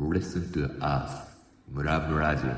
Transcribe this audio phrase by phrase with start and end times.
[0.00, 1.12] Listen to us
[1.68, 2.48] ムラブラジオ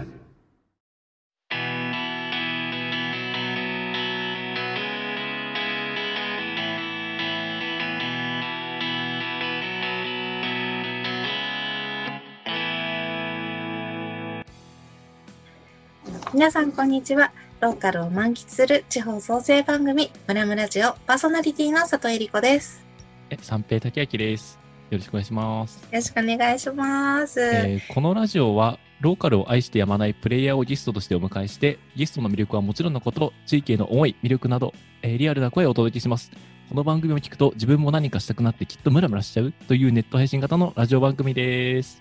[16.32, 17.32] 皆さんこんにちは。
[17.60, 22.86] ローカルを満喫する地方創生番組、ムラムラジオパーソナリティの佐藤恵理子です。
[23.30, 24.61] え、三平武明です。
[24.92, 25.78] よろしくお願いします。
[25.80, 27.40] よろしくお願いします。
[27.40, 36.30] えーこのラジオは、ローカルを愛してやまないプレイヤーをゲストとしてお迎えして、ゲストの魅力はもちろんのこと、地域への思い、魅力など、えーリアルな声をお届けします。
[36.68, 41.98] この番組を聞くと自分も何かしたくなってきっとムラムラしちゃうというネット配信型のラジオ番組です。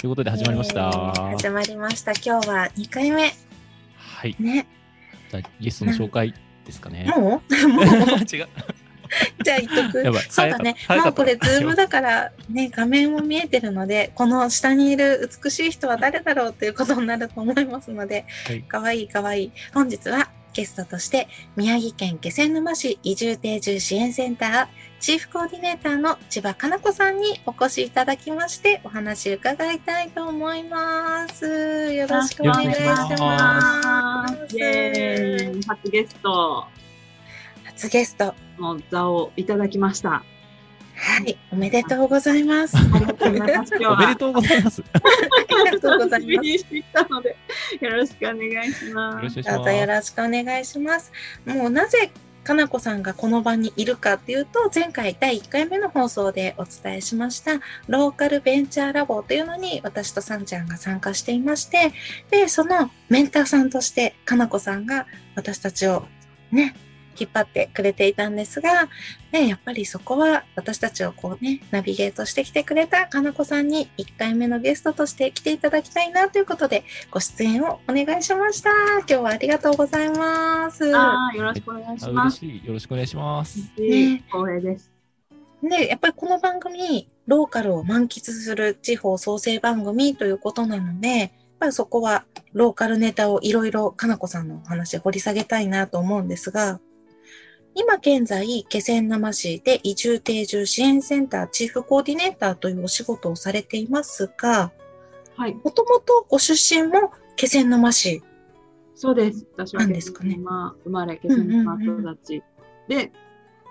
[0.00, 0.90] ということで始まりました。
[1.16, 2.10] えー始まりました。
[2.12, 3.32] 今日は2回目。
[3.96, 4.34] はい。
[4.40, 4.66] ね。
[5.30, 6.34] じゃあゲストの紹介
[6.66, 7.04] ですかね。
[7.16, 7.54] もう？
[7.68, 7.84] もう？
[8.34, 8.48] 違う。
[9.42, 10.22] じゃあ言っとく。
[10.30, 10.76] そうだね。
[10.88, 19.52] もうこれ、ズームだから、ね、画面も見えてるので、この下にいる美しい人は誰だろうということになると思いますので、はいかわいいかわいい。
[19.72, 24.66] 本日はゲストとして、宮城県気仙沼市移住定住支援センター、
[25.00, 31.92] チーフコーディネーターの千葉かな子さんにお越しいただきまして、お話伺いたいと思います。
[31.92, 32.80] よろしくお願いし
[33.20, 34.56] ます。
[34.56, 36.66] イエーイ初ゲスト
[37.74, 38.34] 初ゲスト。
[38.58, 40.24] の座をいただきました。
[40.96, 42.76] はい、おめでとうございます。
[42.76, 43.74] ありがとうございます。
[43.74, 44.78] 今日はおめでとうございます。
[44.78, 45.00] よあ
[45.64, 46.20] りがとうございます。
[46.20, 47.36] 楽しみにしてきたので、
[47.80, 49.42] よろしくお願いします。
[49.42, 49.86] どうぞよ。
[49.86, 51.12] ろしくお願いします。
[51.44, 52.12] もうなぜ
[52.44, 57.54] かなこさんがこの場にいるかっていうと、前回第1回目の放送でお伝えしました、
[57.88, 61.92] ローカルベンチャーラボというのに私とさんちゃんが参加していまして、
[62.30, 66.06] で、そのメンターさんとしてかなこさんが私たちを
[66.52, 66.76] ね、
[67.18, 68.88] 引っ張ってくれていたんですが、
[69.32, 78.70] ね、やっぱりそこは私たちをこうね、ナビゲートしてきてくれたかなこさんに1回目のゲストとして来ていただきたいなということで、ご出演をお願いしました。
[78.98, 80.86] 今日はありがとうございます。
[80.86, 80.96] よ
[81.42, 82.44] ろしくお願いしあます。
[82.44, 82.66] 嬉しい。
[82.66, 83.58] よろしくお願いします。
[83.78, 84.94] ね光栄です。
[85.62, 96.80] で、やっぱりこの番組、ローカルを満喫する地方創生番組ということなので、やっぱりそこはローカルネタをいろいろかなこさんのお話掘り下げたいなと思うんですが、
[97.76, 104.72] 今現在、気仙沼市で移住定住支援センターチーフコーディネーターというお仕事をされていますが、
[105.36, 108.22] はい、もともとご出身も気仙沼市。
[108.94, 109.44] そうです。
[109.56, 112.42] 私はなんですかね気仙沼生まれ、気仙沼育ち。
[112.88, 113.12] で、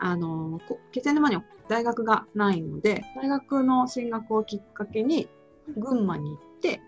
[0.02, 5.30] あの、こ気仙沼には大学がないので、大学の進学をきっかけに
[5.78, 6.82] 群馬に行って、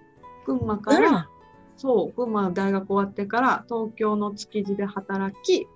[0.46, 1.26] 群馬から、うん
[1.78, 5.68] そう、群馬の大学終わってから東京の築地で働き、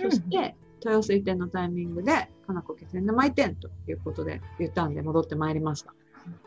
[0.00, 2.12] そして豊洲移転のタイミングで、
[2.46, 5.94] かなこ気仙沼移転ということで言ったんで戻ってまいりました。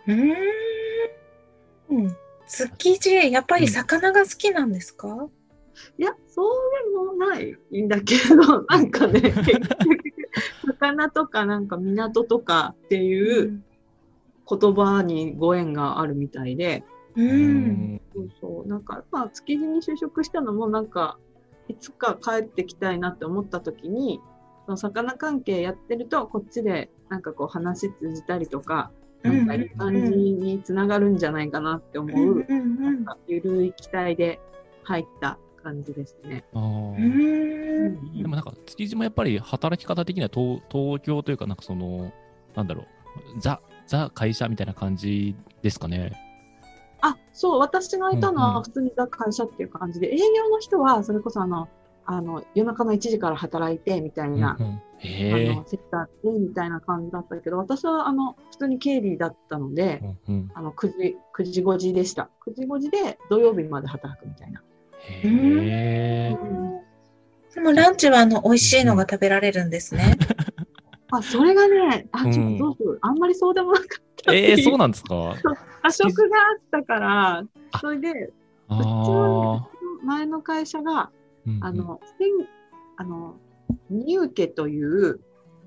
[0.07, 0.35] うーん。
[1.89, 5.29] うん築地、やっぱり魚が好きなんですか、
[5.97, 6.49] いや、そう
[6.91, 9.67] でもないんだけど、 なんかね、結局、
[10.67, 13.63] 魚とかなんか港とかっていう
[14.49, 16.83] 言葉にご縁があるみたいで、
[17.15, 17.29] うん。
[17.29, 17.95] ううん。
[17.95, 21.17] んそうそう、なんか、まあ、築地に就職したのも、なんか、
[21.67, 24.19] いつか帰ってきたいなって思った時に、
[24.65, 28.91] その魚関係やってると、こっちでなんかこう話通じたりとか、
[29.23, 34.39] なんかいい感じにつながるんじゃないかなって思う、なんかゆるい期待で
[34.83, 36.43] 入った感じですね。
[36.53, 36.95] でも
[38.35, 42.11] なんか、築地もやっぱり働き方的には東東京というか、なんかその、
[42.55, 42.85] なんだろう、
[43.39, 46.13] ザ、ザ会社みたいな感じですかね。
[47.01, 51.67] あ、そう、私がいたのうんうんは普通にザ会社っていう感じで、営業の人はそれこそあの、
[52.05, 55.65] あの、夜中の1時から働いてみたいな、うんうんあの、。
[55.67, 62.29] セッターでみたいな感じだったけど、私はあの、普通に経理だったので、うんうんあの、9時、9時5時でした。
[62.47, 64.61] 9時5時で土曜日まで働くみたいな。
[64.99, 66.37] へえ。
[67.55, 70.15] でもランチはあの美味しいのが食べられるんですね。
[71.11, 73.87] あ、それがね、あ、ちょうんっとどうする、あんまりそうでもなかっ
[74.25, 74.33] た。
[74.33, 75.35] えー、そうなんですか？
[75.83, 78.33] あ、食があったからあ、それで、
[78.67, 80.05] あうちあ。
[80.05, 81.11] 前の会社が、
[81.45, 82.47] うんうんあの、千
[82.97, 83.35] あの、
[83.89, 85.19] 入家という、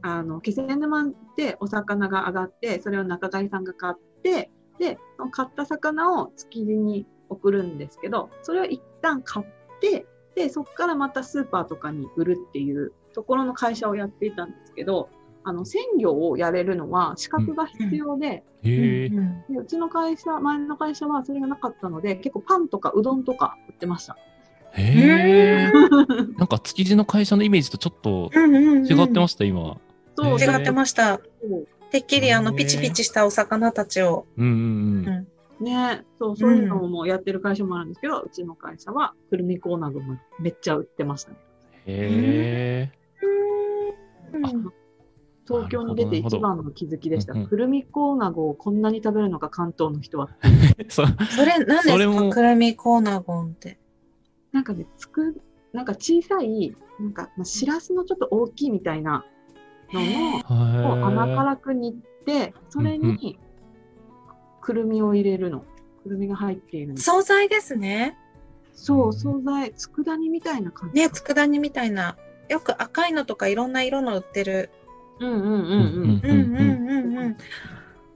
[0.03, 1.07] あの、気仙沼
[1.37, 9.47] でお魚が上がって、それを仲買さんが買って、で、その買った魚を築地に送るんですけど、それを一旦買っ
[9.81, 15.09] て、で、そこからまたスーパーとかに売るっていうところの会社をやっていたんですけど、
[15.45, 18.73] あの、鮮魚をやれるのは資格が必要で、うん。
[18.73, 18.75] う
[19.21, 24.17] んでうちの会社、前の会社はそれがなかったので、結構パンとかうどんとか売ってました。
[24.73, 25.73] へえ。
[26.37, 29.77] なんか築地の会社のイメージとちょっとうんうんうん違ってました、今。
[30.17, 31.17] そう違ってました。
[31.17, 31.23] そ
[31.57, 34.27] うてっきりあのピチピチしたお魚たちを。
[34.37, 35.05] うんうんうん。
[35.05, 35.27] ね
[35.61, 41.37] ね、そう、そういうのもやってる会社もあるんですけど、うちの会社は、くるみコーナーもめっちゃ売ってましたね。
[41.87, 42.91] へ
[44.33, 44.51] うんあ
[45.47, 47.35] 東京に出て一番の気づきでした。
[47.35, 50.31] くるみコーナゴをこんなに食べるのか、関東の人は。
[50.79, 50.85] え。
[50.89, 51.07] そう。
[51.37, 52.31] それ、何ですか？
[52.31, 53.79] くるみコーナゴンって。
[54.53, 55.41] なんかね、つく、
[55.73, 59.25] なんか小さい、なんか、まあ、しらすのちょっと大きいみたいな
[59.93, 61.93] のの、を甘は辛く煮
[62.25, 63.39] て、それに、
[64.61, 65.65] くるみを入れるの。
[66.05, 66.97] くるみが入っているの。
[66.99, 68.17] 惣菜ですね。
[68.73, 71.01] そう、惣菜、佃煮みたいな感じ。
[71.01, 72.17] ね、佃煮みたいな。
[72.49, 74.71] よく赤いのとかいろんな色の売ってる。
[75.21, 76.21] うんうんうんうん。
[76.23, 77.37] うんうんうんうん。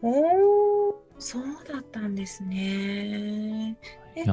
[0.03, 1.43] おー、そう
[1.73, 3.77] だったんですね。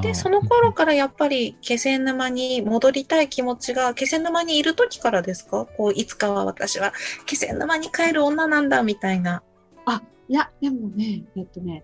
[0.02, 5.66] で、その頃からやっぱり気仙沼に戻りたい気持ちが気仙沼にいる時からですか？
[5.66, 6.92] こう、いつかは私は
[7.26, 9.44] 気仙沼に帰る女なんだみたいな。
[10.28, 11.84] いや、でもね、えっとね、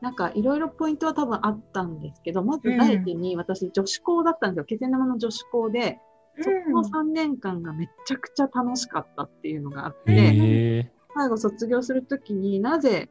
[0.00, 4.64] なんかいろいろポイントは多分あったんですけど、まず第一に私女子校だったんですよ。
[4.64, 5.98] 気仙沼の女子校で、
[6.40, 10.14] そこの3年間がめちゃくちゃ楽しかったっていうのがあっい。
[10.14, 10.92] て。
[11.14, 13.10] 最後卒業するときになぜ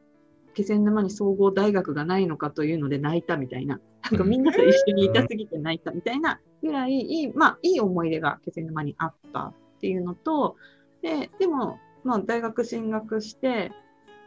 [0.54, 3.80] 気仙沼に総合大学がないのかというので泣いたみたいな。
[4.10, 10.56] なんかみんなと一緒にいたすぎて泣いたみたいなぐらいいい、まあいい思い出が気仙沼にあったっていうのと、
[11.02, 13.70] で、でも、まあ大学進学して、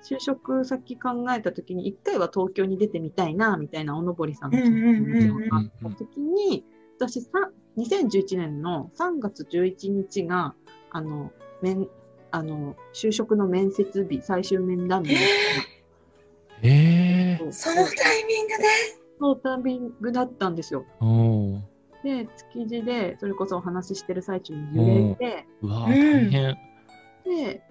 [0.10, 6.64] 就職先考えたときに一回は東京に出てみたいな、みたいな小野堀さんの気持ちがあったときに、
[6.98, 7.30] 私さ、
[7.78, 10.56] 2011年の3月11日が、
[10.92, 11.32] あの、
[11.62, 11.88] 面、
[12.32, 15.18] あの、就職の面接日、最終面談日へ
[16.64, 17.38] え。
[17.52, 18.64] そのタイミングで？
[19.20, 20.86] のタイミングだったんですよ。
[22.04, 26.58] で、築地で、それこそお話ししてる最中に揺れて、うわー、うん大変。
[27.26, 27.62] で、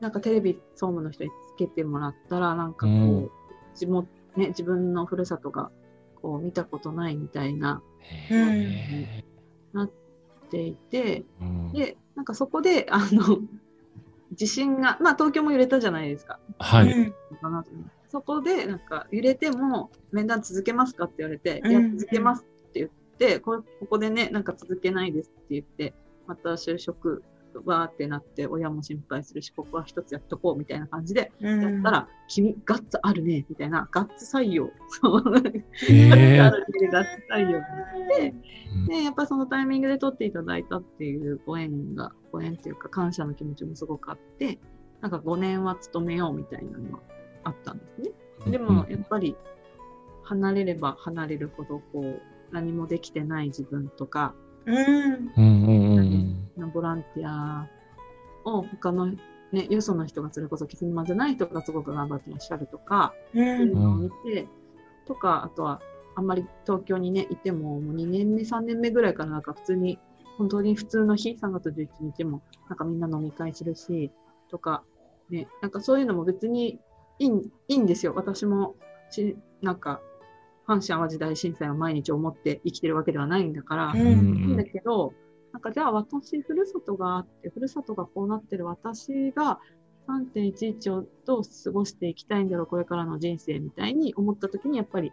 [0.00, 3.30] なんかテレビ総務の人につけてもらったら、なんかこう、うん
[3.74, 5.70] 地元、ね、自分のふるさとが、
[6.20, 9.24] こう、見たことないみたいな、へ
[9.74, 10.08] え。
[10.48, 13.40] っていて、うんで、なんかそこで、 あの、
[14.32, 16.40] 地震が、まあ東京も揺れたじゃないですか。
[16.58, 17.12] はい。
[18.08, 25.94] そこで、なんか、揺れても面談続けますかって言われて、うんいや、続けますって言って、ここでね、なんか続けないですって言って、
[26.26, 27.22] また就職、
[27.64, 34.70] わーってなって、親も心配するし、ここは一つやっとこうみたいな感じで、うんやったら、君、ガッツあるね、みたいな、ガッツ採用。
[35.02, 35.10] ガ
[35.40, 36.06] ッツへ
[36.36, 36.40] え。
[36.40, 37.60] あるね、ガッツ採用。
[38.18, 38.34] で、
[38.74, 44.58] うんで、やっぱそのタイミングで取っていただいたっていうご縁が、ご縁っていうか感謝の気持ちもすごくあって、
[45.00, 46.98] なんか5年は勤めようみたいなのが
[47.44, 48.10] あったんですね。
[48.50, 49.36] でも、やっぱり、
[50.22, 52.20] 離れれば離れるほど、こう、
[52.52, 54.34] 何もできてない自分とか、
[54.66, 54.76] うん。
[54.76, 57.68] うんうんうんボランティア
[58.44, 59.06] を他の、
[59.52, 63.36] ね、よその人がそれこそキスマじゃない人がすごく頑張ってらっしゃるとか、う。
[63.36, 64.46] そういうんのを見て、
[65.06, 65.80] とか、あとは、
[66.16, 69.98] あんまり東京にね、いても、もう2年目、3年目ぐらいからなんか普通に、
[70.36, 74.10] 本当に普通の日、3月11日も、なんかみんな飲み会するし、
[74.50, 74.82] とか、
[75.30, 76.78] ね、なんかそういうのも別に
[77.18, 78.12] いいんいいんですよ。
[78.16, 78.74] 私も、
[79.10, 80.00] しなんか、
[80.66, 85.14] 阪神・淡路大震災を毎日思って生きてるわけではないんだから、うんうんいいんだけど、
[85.52, 89.58] なんかじゃあ私、ふるさとがあって、ふるさとがこうなってる私が
[90.08, 95.12] 3.11をどう過ごしていきたいんだろう、これからの人生みたいに思った時に、やっぱり、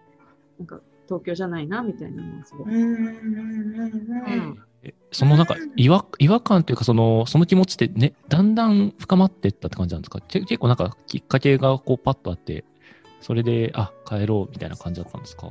[0.59, 2.69] なんか東京じゃないな、みたいなのはすごく。
[2.69, 4.49] うんうんうんうん。
[4.49, 10.19] うんえそのなんか違和違和感というかそのその気持ちってねだんだん深まっていったって感じなんですか？
[10.21, 12.65] け結構なんかきっかけがこうパッとあって
[13.19, 15.49] それであ帰ろうみたいな感じだったんですか？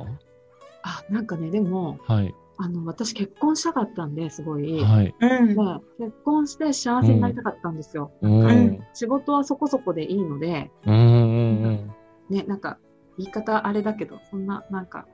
[0.84, 4.80] あ、なんかね、でも、はいあの、私結婚したかったんで、すごい。
[4.80, 5.14] はい。
[5.20, 5.48] うん。
[5.48, 5.54] で
[5.98, 8.12] 結婚して幸せになりたかったんですよ。
[8.22, 8.32] うん。
[8.32, 8.66] ううん。
[8.74, 11.94] ん仕事はそこそこでいいので、うんうん
[12.30, 12.78] ね、なんか、
[13.18, 15.06] 言い方あれだけど、そんな、なんか、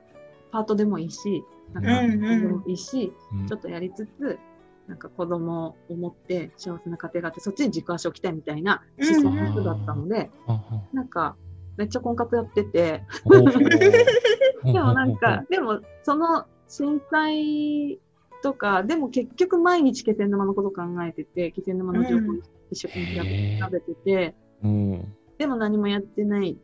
[0.51, 1.43] パートでもいいし、
[1.73, 3.47] なんか、でもいいし、うん。
[3.47, 4.39] ちょっとやりつつ、
[4.87, 9.05] なんか子供を持って幸せな家庭があって、そっちに軸足を置きたいみたいなうん。
[9.05, 11.35] 姿勢の人だったので、ああなんか、
[11.77, 13.03] めっちゃ婚活やってて、
[14.63, 17.99] でもなんか、でも、その震災
[18.41, 22.35] とか、でも結局毎日気仙沼のこと考えてて、気仙沼の情報を
[22.71, 26.57] 一生懸命調べてて、うんでも何もやってない、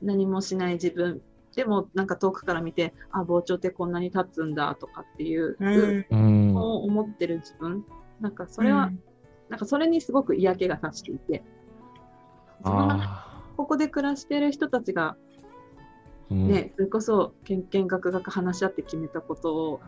[0.00, 1.20] 何もしない自分。
[1.56, 7.84] でもなんか遠くから見て、あ、膨張ってこんなに立つんだとかっていう、うを思ってる自分。
[8.20, 8.90] なんかそれは、
[9.48, 11.42] なんかそれにすごく嫌気がさしていて、
[13.56, 15.16] ここで暮らしてる人たちが
[16.34, 19.80] ね、それこそ見見学学話し合って決めたことを、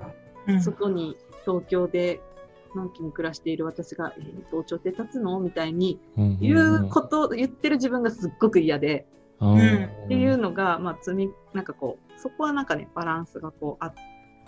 [0.46, 0.60] うん。
[0.60, 2.20] 外に東京で
[2.74, 9.06] のんきに暮らしている私が、えー、膨張って立つのみたいにうんうん言うこと、言ってる自分がすっごく嫌で、
[9.40, 9.58] うん。
[9.58, 13.94] っていうのが、まあ、積み、なんかこう、そこはなんかね、バランスがこうあっ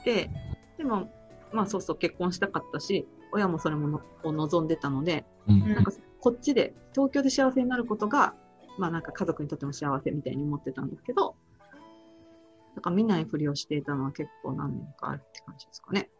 [0.05, 0.31] て、
[0.79, 1.11] でも、
[1.53, 5.75] まあそうそう結婚したかったし、親もそれものを望んでたので、うんうん。
[5.75, 8.35] なんかこっちで、東京で幸せになることが、
[8.79, 11.37] まあなんか家族にとっても幸せみたいに思ってたんですけど、
[12.75, 16.11] なんか見ないふりをしていたのは結構何年かあるって感じですかね。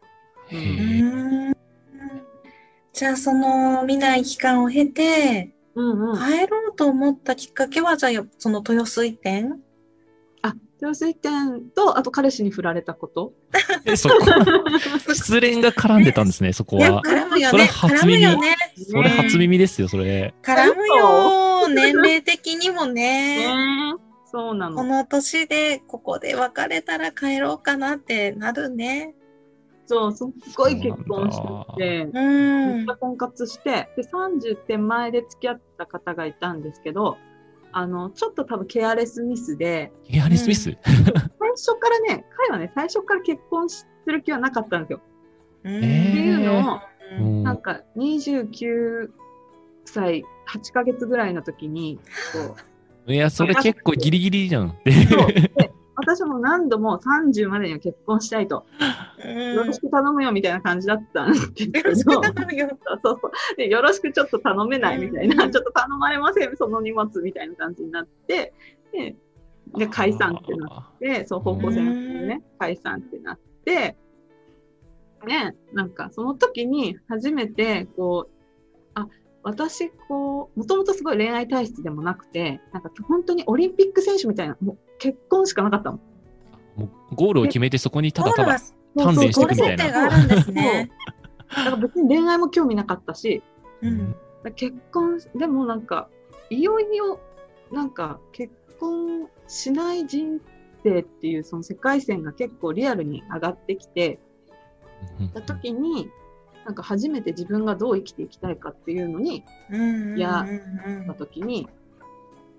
[2.93, 6.17] じゃあその見ない期間を経てうんうん。
[6.17, 9.49] 帰ろうと思ったきっかけはじゃあその豊洲移転？
[10.41, 13.33] あ、豊洲移転と、あと彼氏に振られたこと？
[13.83, 14.15] えそこ、
[15.13, 17.01] 失恋が絡んでたんですね、 そこは。
[17.01, 17.51] 絡むよね。
[17.51, 18.55] それ初絡む耳よね。
[18.89, 20.33] それ初耳ですよ、それ。
[20.41, 23.47] 絡むよ年齢的にもね。
[23.47, 23.95] ね
[24.35, 24.75] そうなの。
[24.75, 29.15] この年でここで別れたら帰ろうかなってなるね。
[29.85, 30.27] そう、すっ
[30.57, 31.41] ごい結婚し
[31.77, 32.75] てて、うん。
[32.79, 37.17] めっちゃ婚活して、で、30手前で付き合った方がいたんですけど、
[37.71, 40.73] あの、ちょっと多分ケアレスミスで、ケアレスミス、最
[41.51, 45.01] 初からね、彼はね、最初から結婚する気はなかったんですよ。
[45.63, 46.79] うんえっていうのを、
[47.19, 47.43] うん。
[47.43, 49.11] なんか29
[49.85, 51.99] 歳8ヶ月ぐらいの時に、
[52.33, 52.74] こう、
[53.07, 54.69] いや、それ結構ギリギリじゃん。
[54.69, 55.33] そう。
[55.33, 58.65] で 私も何度も30までには結婚したいと、
[59.23, 62.99] うんよろしく頼むよみたいな感じだったんですけど、よろしく頼むよそう。
[63.03, 65.51] そうそうでよろしくちょっと頼めないみたいな、うん。
[65.51, 68.53] ちょっと頼まれません、その荷物みたいな感じになって、
[68.91, 69.15] で、
[69.77, 73.95] で解散ってなって、そう、方向性がね、解散ってなって、
[75.25, 78.34] ね、なんかその時に初めて、こう、あ、
[79.45, 85.99] 私、こう、もともとすごい恋愛体質でもなくて、なんか本当にオリンピック選手みたいな、もう結婚しかなかったの。
[86.75, 88.59] もうゴールを決めてそこにただただ
[88.97, 89.91] 鍛錬していくみたいな。
[89.91, 90.91] があるんですね
[91.49, 93.41] だから別に恋愛も興味なかったし、
[93.81, 94.15] うん
[94.55, 96.07] 結婚でもなんか
[96.51, 97.19] いよいよ
[97.71, 100.39] なんか結婚しない人
[100.83, 104.19] 生っていうその世界線が結構リアルに上がってきて
[105.33, 106.11] た時に
[106.65, 109.43] なんか初めて自分がどう生きていきたいかっていうのに
[110.17, 111.69] やうんうんた時に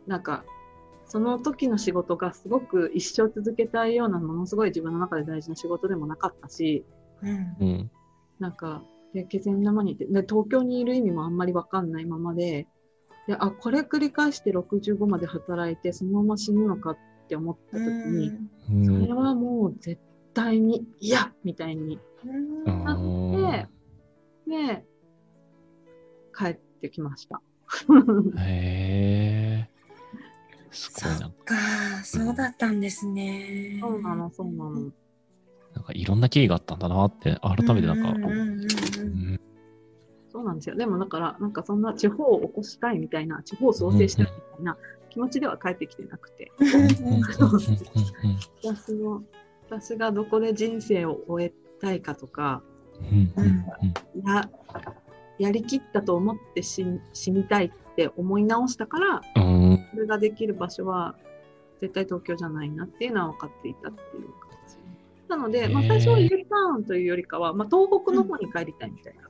[0.07, 0.45] なんか
[1.07, 6.85] その時の仕事がすごく一生続けたいようなものすごい自分の中で大事な仕事でもなかったし
[7.23, 7.57] うん。
[7.61, 7.91] うん。
[8.39, 8.83] なんか、
[9.15, 12.67] で、気仙沼にいて、で、東京にいる意味もあんまりわかんないままで、
[13.27, 16.99] で、あ、これ繰り返して65まで働いて、そのまま死ぬのかっ
[17.29, 18.33] て思った時に、
[18.71, 19.01] うん。
[19.01, 20.01] それはもう絶
[20.35, 22.65] 対に嫌みたいにうん。
[22.85, 23.36] なうんって、
[24.47, 24.85] で、
[26.37, 27.41] 帰ってきました。
[28.39, 29.71] へえ。
[30.71, 31.19] すごいな。
[31.19, 31.55] そっか、
[32.05, 33.79] そうだったんですね。
[33.81, 34.93] そうなの、そうなの。
[35.75, 38.15] なんかいろんな経緯があったんだなって、改めてなんか、
[40.31, 40.77] そうなんですよ。
[40.77, 44.77] でもだから、なんかそんな地方を起こしたいみたいな、地方を創生したいみたいな
[45.11, 46.53] 気持ちでは帰ってきてなくて、
[48.63, 49.23] 私の、
[49.69, 52.63] 私がどこで人生を終えたいかとか、
[54.25, 54.49] や
[55.39, 61.15] やりきったと思って死にたいって思い直したから、うんそれができる場所は
[61.81, 64.77] 絶対東京じゃないなっていうのは分かっていたっていう感じ。
[65.29, 69.23] なので、まあ、最初は U ターンというよりかは、まあ、東北の方に帰りたいみたいな。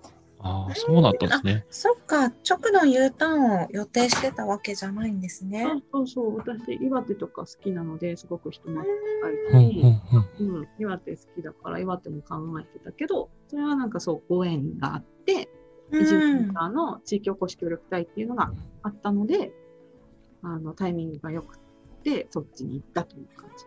[0.47, 1.67] ああ、そうだったんですね。
[1.71, 5.67] そっか、直の U ターンを予定してたわけじゃないんですね。
[5.93, 8.85] そうそう、私、岩手とか好きなので、すごく人もうん
[9.53, 9.83] 近いし、
[10.41, 15.49] うん岩手好きだから岩手も考えてたけど、それはなんかそう、ご縁があって、
[15.93, 19.53] 移住センターの地域おこし協力隊っていうのがあったので、
[20.43, 21.59] あの、タイミングが良く
[22.03, 23.65] て、そっちに行ったという感じ。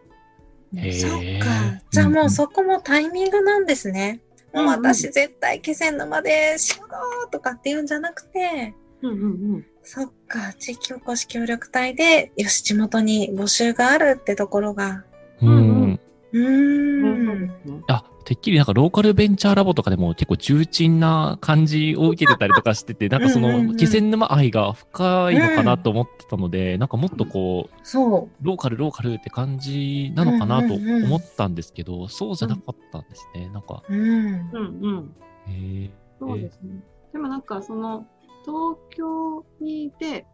[1.02, 1.82] そっか。
[1.92, 4.22] じゃあもうそこもタイミングなんですね。
[4.54, 6.90] もう私絶対気仙沼で仕事
[7.32, 9.26] とかっていうんじゃなくて、うんうんう
[9.58, 9.66] ん。
[9.84, 15.04] そっか、地域おこし協力隊で、よし、地元に募集があるってところが。
[15.42, 16.00] うん
[16.34, 17.52] うん。
[17.88, 28.46] あ、てっきりなんかローカルベンチャーラボとかでも結構重鎮な感じを受けてたりとかしてて、なんかそうんうんうんの気仙沼愛が深いのかなと思ってたので、なんかもっとこう、そう。
[28.46, 33.50] ローカルローカルって感じなのかなとうんうんうん思ったんですけど、そうじゃなかったんですね。
[33.50, 34.00] なんか、うん。
[34.00, 35.16] うんうん。
[35.48, 35.92] へえ。
[36.20, 36.84] そうですね。
[37.12, 38.06] でもなんかその
[38.46, 40.28] 東京にいて、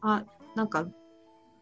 [0.00, 0.24] あ、
[0.54, 0.86] なんか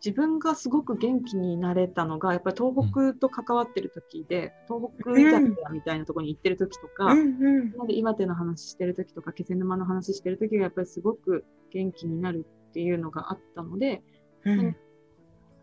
[0.04, 7.20] 自分がすごく元気になれたのが、やっぱり東北と関わってる時で、東北居酒屋みたいなところに行ってる時とか、うん。
[7.20, 7.22] う
[7.64, 7.72] ん。
[7.72, 14.02] なんで岩手の話してる時とか、気仙沼の話してる時がやっぱりすごく元気になるっていうのがあったので、
[14.44, 14.76] うん。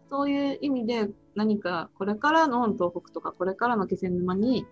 [0.10, 4.66] そういう意味で何かこれからの東北とかこれからの気仙沼に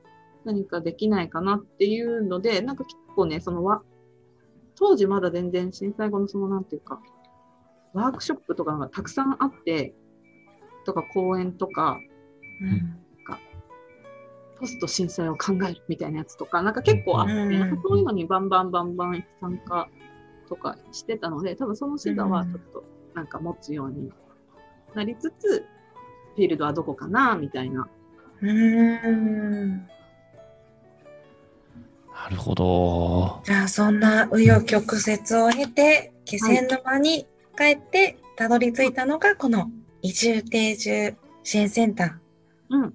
[0.43, 3.83] 何かできないかなっていうので、なんか結構ね、そのわ、
[4.73, 6.99] 当時まだ全然震災後のそのなんていうか、
[7.93, 9.93] ワークショップとかがたくさんあって、
[10.85, 11.99] とか講演とか、
[12.61, 12.99] うん
[14.59, 19.87] ポスト震災を考えるみたいなやつとか、なんか結構あって、うんそういうのにバンバンバンバン参加
[20.49, 22.83] とかしてたので、多分その視座はちょっと
[23.15, 24.11] なんか持つように
[24.93, 25.65] なりつつ、
[26.35, 27.87] フィールドはどこかなみたいな。
[28.41, 29.87] うーんな
[32.29, 33.41] るほど。
[33.45, 37.27] じゃあそんな紆余曲折を経て気仙沼に
[37.59, 39.69] 帰ってたどり着いたのがこの
[40.01, 42.17] 移住定住支援センタ
[42.69, 42.85] うん。
[42.85, 42.91] ー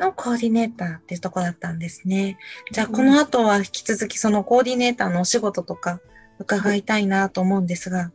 [0.00, 2.36] のコーディネーターっていうとこだったんですね。
[2.72, 6.00] じゃあこの後は引き続きそのコーディネーターのお仕事とか
[6.40, 8.10] 伺いたいなと思うんですが。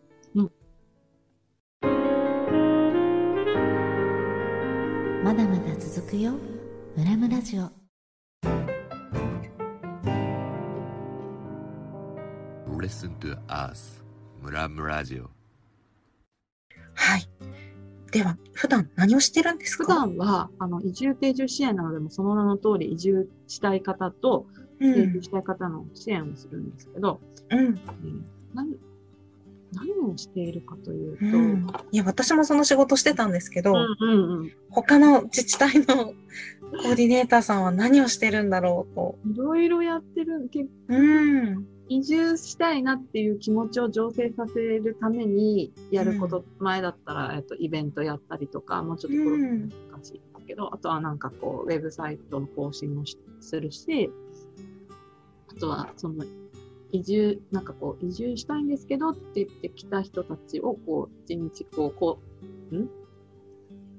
[5.24, 6.34] まだまだ続くよ
[6.96, 7.72] ムラムラジオ
[12.78, 14.04] Listen to us
[14.40, 15.35] ムラムラジオ
[17.05, 17.27] はい。
[18.12, 19.83] では普段何をしてるんですか？
[19.83, 24.47] 普段は、あの、移住定住支援なので、もうその名の通り移住したい方と、
[24.79, 25.21] うん定住。
[25.21, 27.19] したい方の支援をするんですけど、
[27.50, 27.59] うん。
[27.59, 27.79] うん
[28.53, 28.77] 何、
[29.74, 34.51] 何をしているかというと、うん、いや、私もその仕事してたんですけど、うんうんうん。
[34.69, 39.17] 他の自治体のコーディネーターさんは何をしてるんだろうと。
[39.29, 40.50] いろいろやってる。
[40.51, 41.67] 結うん。
[41.88, 49.70] 移住したいなっていう気持ちを醸成させるためにやること、前だったら、えっと、イベントやったりとか、もうちょっとこれうん。
[49.92, 54.10] 難しいんだけど、あとはなんかこう、ウェブサイトの更新もしするし、
[55.48, 56.25] あとはその、
[56.92, 62.20] 移住、なんかこう、移住したいんですけどって言ってきた人たちをこう、一日こう、こ
[62.72, 62.89] う、ん？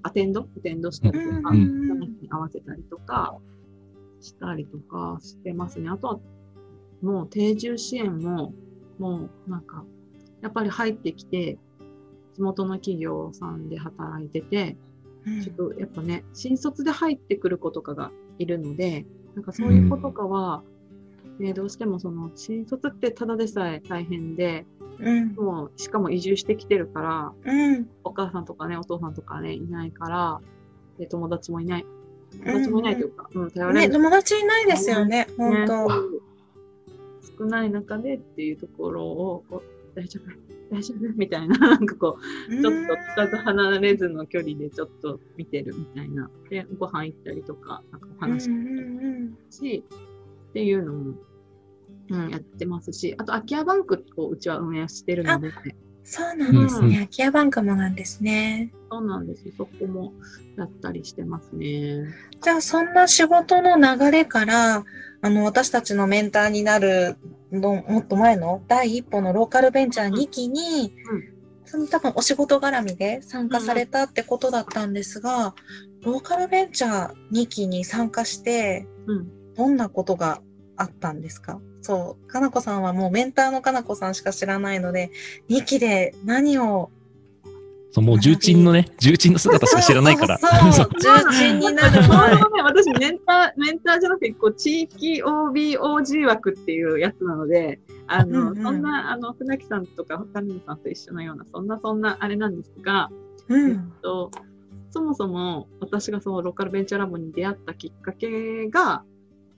[0.02, 0.40] アテンド？
[0.40, 1.86] アテンドしたりとか、うん
[2.20, 3.36] に合わせたりとか、
[4.20, 5.88] したりとかしてますね。
[5.88, 6.20] あとは、
[7.02, 8.52] もう定住支援も、
[8.98, 9.84] もうなんか、
[10.42, 11.58] やっぱり入ってきて、
[12.34, 14.76] 地元の企業さんで働いてて、
[15.42, 20.62] ちょっとやっぱね、新卒で入ってくる子とかがいるので、なんかそういう子とかは、
[21.38, 24.64] ね、どうしてもその新卒ってただでさえ大変で、
[24.98, 25.34] うん。
[25.34, 27.88] もうしかも移住してきてるから、うん。
[28.04, 30.40] お母さんとかね、お父さんとかね、いないから、
[30.98, 31.86] で友達もいない。
[32.44, 35.88] 友達もいないというか、うん、頼れね、る友達いないですよね、本ね当。
[37.38, 40.30] 少ない中でっていうところを、こう大丈夫、
[40.74, 46.30] 大丈夫みたいな、 なんかこう、ちょっと近く離れずの距離でちょっと見てるみたいな。
[46.50, 49.36] で、ご飯行ったりとか、なんかお話うん聞いたりうんうん。
[49.50, 49.84] し、
[50.50, 51.14] っていうのも、
[52.08, 55.50] うん、やってますし、あと、空き家バンクをうちは運営してるので、
[56.08, 56.94] そうなんですね。
[56.94, 58.72] 空き家バンクもなんですね。
[58.90, 59.52] そうなんですよ。
[59.58, 60.12] そこも
[60.56, 62.04] やったりしてますね。
[62.42, 64.84] じゃあ、そんな仕事の流れから、
[65.22, 67.16] あの、私たちのメンターになる
[67.50, 71.36] の、もっと前の第一歩のローカルベンチャー2期に、うん
[71.68, 75.52] その多分お仕事絡みで参加されたってことだったんですが、
[76.04, 79.54] ローカルベンチャー2期に参加して、うん。
[79.54, 80.40] どんなことが
[80.76, 81.60] あったんですか？
[81.86, 85.12] そう、かなこさんはもうメンターのかなこさんしか知らないので、
[85.48, 86.90] 2期で何を
[87.92, 90.36] そうもう重鎮のね、重鎮の姿しか知らないから。
[90.42, 92.02] そうそう、重鎮になる
[92.62, 103.08] 私メンター、メンターじゃなくて、こう、地域 OBOG 枠っていうやつなので、あの、うんうんそんな、あの、船木さんとか、神野さんと一緒のような、そんな、そんな、あれなんですが、
[103.48, 103.92] えっうん。
[104.02, 104.30] と、
[104.90, 109.04] そもそも私がそのローカルベンチャーラボに出会ったきっかけが、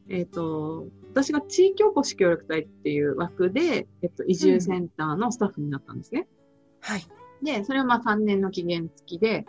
[0.08, 6.28] えっ、と、私が地域おこし協力隊っていう枠で、えっと、移住センターのスタッフになったんですね。
[6.80, 7.02] はい。
[7.42, 9.46] で、それはまあ3年の期限付きで、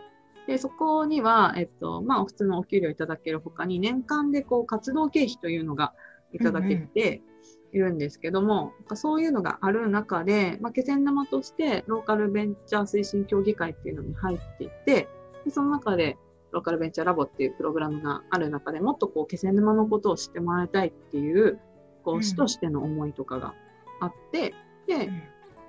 [0.48, 5.94] で、そこには、えっと、まあ普通のお給料いただけるほかに、年間でこう活動経費というのが
[6.34, 7.22] いただけて
[7.72, 15.08] いるんですけども、なんかそういうのがある中で、まあ気仙沼としてローカルベンチャー推進協議会っていうのに入っていて、
[15.46, 16.18] でその中で
[16.52, 21.60] ローカルベンチャーラボっていうプログラムがある中でもっとこう気仙沼のことを知ってもらいたいっていう、
[22.04, 23.54] こうんう、市としての思いとかが
[24.00, 24.54] あって、
[24.88, 25.10] で、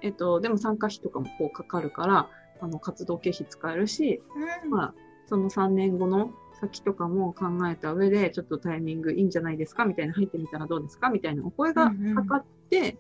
[0.02, 2.28] えっと、でも参加費とかもこうかかるから、
[2.60, 4.22] あの、活動経費使えるし、
[4.62, 4.70] うん。
[4.70, 4.94] まあ、
[5.26, 12.96] その3年後の先とかも考えた上で、ちょっとタイミングいいんじゃないですかみたいな、入ってみたらどうですかみたいなお声がかかって、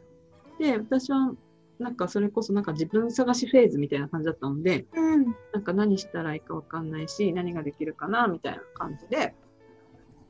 [0.58, 1.32] で、私は、
[1.80, 5.24] なんかそれこそなんか自分探しフェーズみたいな感じだったので、うん。
[5.52, 9.34] なんか何したらいいかわかんないし、何ができるかなみたいな感じで、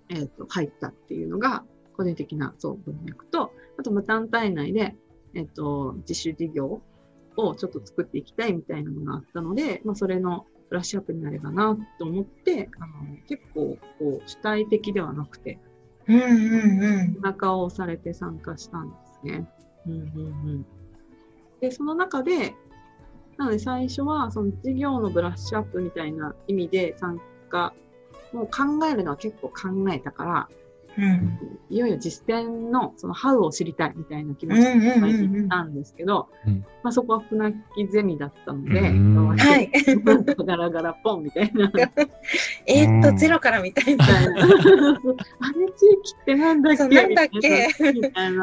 [0.08, 1.64] えっ、と、入ったっていうのが、
[1.96, 4.96] 個人的な、そう、文脈と、あと、まあ団体内で、
[5.34, 6.82] えっ、と、自主事業
[7.36, 15.58] をちょっと作っていきたいみたいなのがあったので、まあ、それのブラッシュアップになればなと思って、あの、結構、こう、主体的ではなくて、
[16.06, 17.14] うんうんうん。
[17.14, 19.48] 背中を押されて参加したんですね。
[19.86, 20.00] うんうんう
[20.58, 20.66] ん。
[21.60, 22.54] で、その中で、
[23.36, 27.72] なので最初はその事業のブラッシュアップみたいな意味で参加、
[28.32, 30.48] もう考えるのは結構考えたから、
[30.98, 31.38] うん。
[31.70, 39.70] いよいよ実践のそのハウを知りたいみたいな気持ちでいっぱい行ったんですけど、うんまあそこは船木ゼミだったので、はい。
[40.46, 41.70] ガラガラポンみたいな。
[42.66, 44.04] えーっと、うんゼロからみたいな。
[44.08, 44.24] あれ
[45.76, 46.88] 地域ってなんだっけ？
[46.88, 47.68] なんだっけ？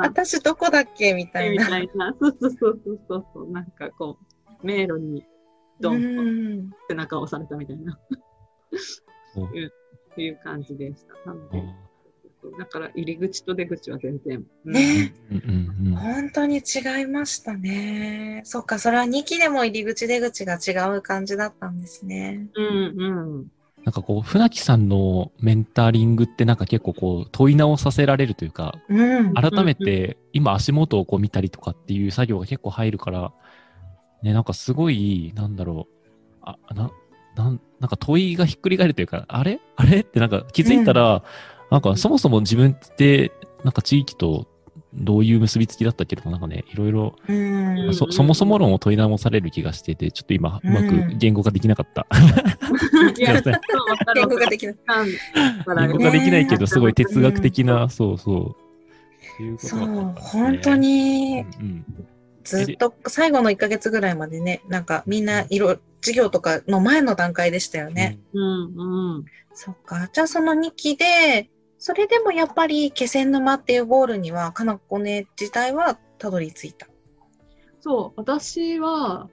[0.01, 1.13] 私どこだっけ？
[1.13, 1.67] みたいみな。
[1.67, 2.15] たいな。
[2.19, 3.51] そうそうそうそうそう。
[3.51, 4.17] なんかこ
[4.63, 5.23] う、迷路に
[5.81, 6.69] ドうンとん。
[6.89, 7.97] 背中を押されたみたいな、
[9.33, 9.49] そうっ
[10.15, 11.31] ていう感じでした。
[11.31, 11.63] なのあで、
[12.57, 14.43] だから入り口と出口は全然。
[14.65, 18.41] うんねうんうんうん本当に違いましたね。
[18.45, 22.47] そっか、それは2期でも入り口出口が違う感じだったんですね。
[22.55, 23.51] うんうん。
[23.83, 29.33] なんかこう、船木さんのメンタリングってなんか結構こう、問い直させられるというか、うん。
[29.33, 33.31] 改めて今足元をこう見たりとかっていう作業が結構入るから、
[34.21, 36.09] ね、なんかすごい、なんだろう、
[36.41, 36.91] あ、な、
[37.35, 39.59] なん、なんか問いがひっくり返るというか、あれ？
[39.75, 40.01] あれ？
[40.01, 41.23] ってなんか気づいたら、
[41.69, 43.31] なんかそもそも自分って、
[43.63, 44.47] なんか地域と
[44.93, 47.93] どういう結びつきだったっけとか、なんかね、いろいろ、うん。
[47.93, 52.07] そそもそも論を問い直される気がしてて、ちょっと今、うまく言語化できなかった。
[53.15, 54.27] 言。
[54.27, 54.75] 語ができない。
[55.65, 58.55] 言語化できないけど、ねすごい哲学的な、そうそ
[59.39, 59.57] う。
[59.59, 60.75] そう本当。
[60.75, 61.85] にうんうん
[62.47, 68.19] ずっと最後の1ヶ月ぐらいまでね、なんかみんないろ、授業とかの前の段階でしたよね。
[68.31, 69.25] うんうん。
[69.53, 70.09] そっか。
[70.13, 76.87] じゃあその2期で、それでもやっぱり気仙沼っていうゴールには、かなこね自体はたどり着いた。
[77.79, 79.29] そう、私は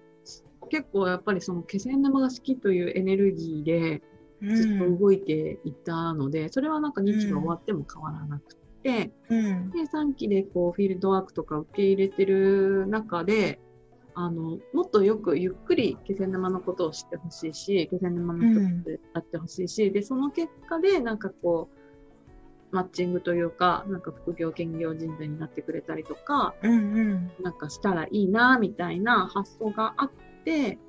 [0.70, 4.02] 結構やっぱりその気仙沼が好きというエネルギーで
[4.42, 4.98] うずっとん。
[4.98, 9.70] 動いていたので、それはなんか日期が終わっても変わらなくて、うん。
[9.70, 13.58] で、3期でこうフィールドワークとか受け入れてる中で、
[14.14, 21.73] あの、もっとよくゆっくり気仙沼のことを知ってほしいし、気仙沼の人と会ってほしいし、で、その結果でなんかこう、
[22.74, 26.74] マッチングというか、なんか副業兼業人材になってくれたりとか、うんう
[27.14, 27.32] ん。
[27.40, 30.10] なんかしたらいいな、みたいな発想があっ
[30.44, 30.80] て、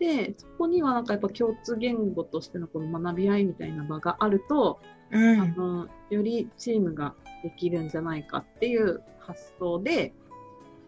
[0.00, 4.80] で、そこにはなんかやっぱ共通言語としてのこの学び合いみたいな場があると、
[5.12, 5.40] うん。
[5.40, 7.14] あの、よりチームが
[7.44, 10.12] できるんじゃないかっていう発想で、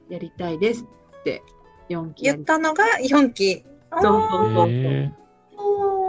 [0.08, 0.84] やりたいです
[1.20, 1.44] って、
[1.88, 3.64] 4期やり言ったのが4期。
[3.92, 5.12] そうそうそうへー
[5.56, 6.01] おー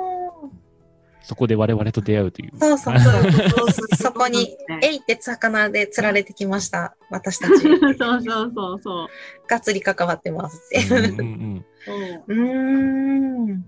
[1.24, 2.52] そこで我々と出会うという。
[2.60, 3.96] そうそうそう。
[3.96, 6.98] そこに、 えいって魚で釣られてきました。
[7.10, 7.62] 私たち。
[7.62, 8.22] そうそう
[8.54, 9.08] そうそう。
[9.48, 10.96] がっつり関わってますって。
[10.96, 13.66] うんうんうんそううーん。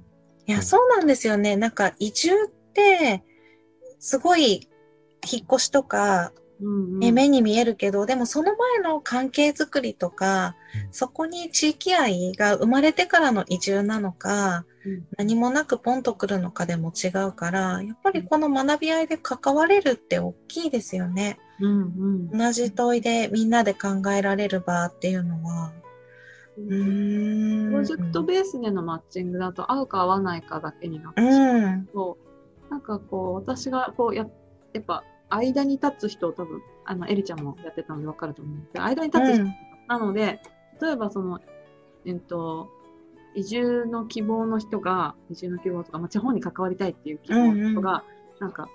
[0.48, 1.56] いや、そうなんですよね。
[1.56, 3.24] なんか移住って、
[4.00, 4.70] すごい
[5.32, 10.56] 引っ越しとか、うんね目に見えるけど、でもその前の関係づくりとか、
[10.88, 14.75] うんそこに地域愛が生まれてからの移住なのか、うん
[15.17, 21.39] 何もなくポンと来るのかでも違うから、やっぱりこの学び合いで関われるって大きいですよね。
[21.60, 25.71] うん同じ問いでみんなで考えられる場っていうのは。
[26.58, 27.69] ううん。
[27.69, 31.86] プロジェクトベースでのマッチングだと合うか合わないかだけになってしまううん。
[31.88, 32.17] と、
[32.69, 34.26] なんかこう、私がこうや、
[34.74, 39.56] やっぱ間に立つ人を多分、あの、エリちゃんもやってたので分かると思うんですけど、間に立つ人うん
[39.88, 40.39] なので、
[40.82, 41.39] 例えばその、
[42.06, 42.69] えっと、
[43.36, 48.04] 移住の希望の人が、移住の希望とか、まあ、地方に関わりたいっていう希望の人が、
[48.39, 48.69] なんか、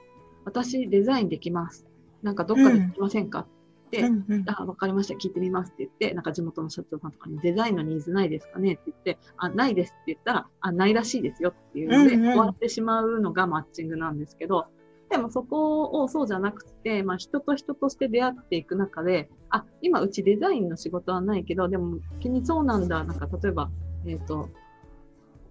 [0.44, 1.86] 私デザインできます。
[2.22, 3.40] なんかどっかでできませんか？
[3.40, 3.46] っ
[3.90, 4.44] て、うんうん。
[4.46, 8.72] あ、わかりました、聞いてみますって言って、なんか地元の社長さんとかにデザインのニーズないですかね？
[8.74, 12.32] って言って、あ、ないですって言ったら、あ、ないらしいですよっていうので、うんうん。
[12.32, 14.66] 終わってしまうのがマッチングなんですけど、
[15.10, 23.70] でもそこをそうじゃなくて、まあ人と人として出会っていく中で、あ、今うちデザインの仕事はないけど、でも君そうなんだ、なんか例えば、
[24.06, 24.48] えっ、と、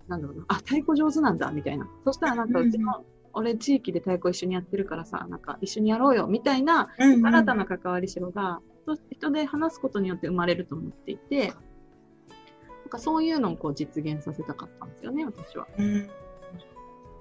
[0.07, 1.87] なんだろうな、あ、太鼓上手なんだ、みたいな。
[2.03, 11.53] そしたらなんかうちの、俺地域で太鼓一緒にやってるからさ、なんか一緒にやろうよ、みたいな、新たな関わりしろが、人人で話すことによって生まれると思っていて、な
[12.85, 15.67] んかそういうのをこう実現させたかったんですよね、私は。
[15.77, 16.09] うん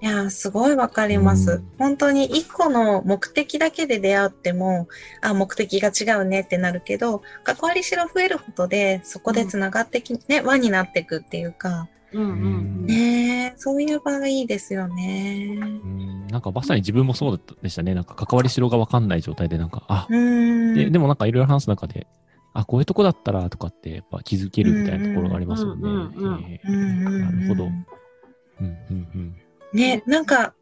[0.01, 1.53] いやー、すごいわかります。
[1.53, 4.89] うん本当に一個の目的だけで出会っても、
[5.23, 12.33] あ、目的が違うねってなるけど、関わりしろ増えることで、そこで繋がってき、ね、輪になっていくっていうか、うんうんう
[12.83, 12.87] ん。
[12.87, 15.59] ねえそういう場がいいですよね。
[15.61, 17.95] うんなんかまさに自分もそうでしたね。
[17.95, 20.07] なんか関わりしろがわかんない状態で、なんか、あ。
[20.11, 22.07] ででもなんかいろいろ話す中で、
[22.55, 25.83] あ、こういうとこだったらとかってやっぱ気づけるみたいなところがありますよね。
[26.65, 27.65] なるほど。
[27.65, 27.73] うん
[28.61, 29.37] うんうん。
[29.73, 30.55] ね、なんか、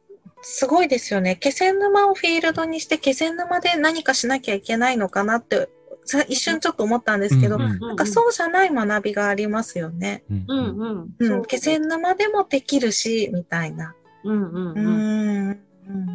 [0.43, 1.37] すごいですよね。
[1.41, 5.69] 気仙沼をフィールドにして、気仙沼で何かしなきゃいけないのかなって、
[6.05, 10.23] さ一瞬ちょっと思ったんですけど、うんうんなんかそうじゃない学びがありますよね。
[10.31, 11.37] うんうんうん。
[11.37, 13.95] うん、気仙沼でもできるし、みたいな。
[14.25, 15.51] うんうんううん。
[15.51, 15.61] ん。
[15.89, 16.07] うん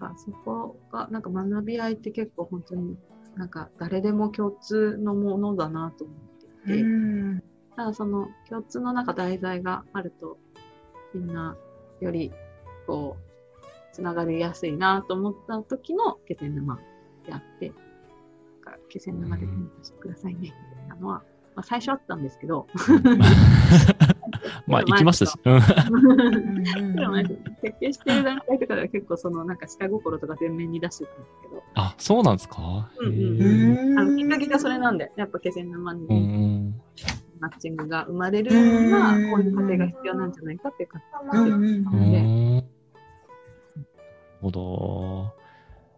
[0.00, 2.96] なんかそこが、なんか学び合いって結構本当に、
[3.36, 7.42] なんか誰でも共通のものだなと思っていて、うん。
[7.76, 10.38] ただその共通のなんか題材があると、
[11.14, 11.56] みんな
[12.00, 12.32] より
[12.86, 16.76] こう、つながりやすいなと思った時の気仙沼
[17.26, 21.22] であって、なんか気仙沼で検査してくださいね、みたいなのは、
[21.54, 22.66] まあ最初あったんですけど、
[24.66, 25.36] まあ、行きましたし。
[25.44, 27.24] でもね
[27.62, 32.90] 設計してる段階とかでは結構そのなんか下心とか全面に出してたんですけど、あ、そうなんですか？
[33.00, 36.06] うんうんあのきっかけがそれなんで、やっぱ気仙沼に。
[36.06, 36.80] うん
[37.40, 41.00] マッチングが生まれるようこういう過程が必要なんじゃないかっていうか、
[41.32, 42.54] うんうんうなので、ん。
[42.54, 42.66] なる
[44.42, 45.32] ほど。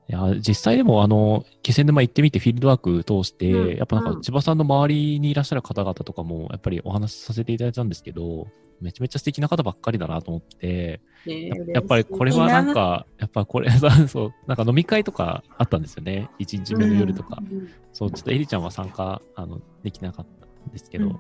[0.09, 8.47] いや、実際でも、あの、気仙沼行ってみて、フィールドワーク通して、うんやっぱなんか、うん千葉さんの周りにいらっしゃる方々とかも、やっぱりお話しさせていただいたんですけど、
[8.81, 13.71] めちゃめちゃ素敵な方ばっかりだなと思って、ねややっぱりこれはなんか、やっぱこれ、
[14.09, 16.31] そう、なんか飲み会とかあったんですよね。
[16.41, 17.39] 1日目の夜とか。
[17.41, 21.17] うんそう、ちょっとエリちゃんは参加、あの、できなかったんですけど、うん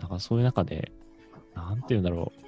[0.00, 0.90] だからそういう中で、
[1.54, 2.44] なんて言うんだろう。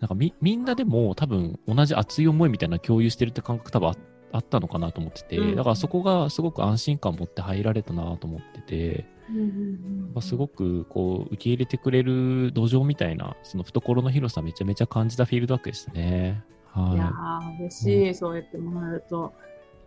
[0.00, 3.94] なんかみ、みんなでも多分同じ熱い思いみたいな共有してるって感覚多分あ
[4.32, 16.42] あったのかなと思ってて、うんだからそこがすごく安心感持って入られたなと思ってて、うんうんまあすごくこう受け入れてくれる土壌みたいな、その懐の広さめちゃめちゃ感じたフィールドワークでしたね。
[16.76, 19.32] いやはー、嬉しい、そう言ってもらえると、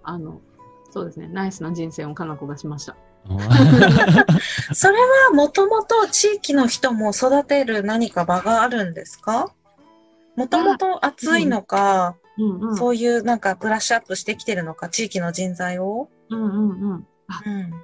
[0.04, 0.42] あの、
[0.92, 2.96] そうですね、ナイスな人生をかなこがしました。
[3.30, 3.34] い。
[4.76, 9.54] それはもともと地域の人も育てる何か場があるんですか？
[10.36, 12.78] もともと暑いのか、うんうん。
[12.78, 16.10] そういうなんかブラッシュアップしてきてるのか、地域の人材を？
[16.30, 16.92] うんうんうん。
[16.92, 17.06] うん。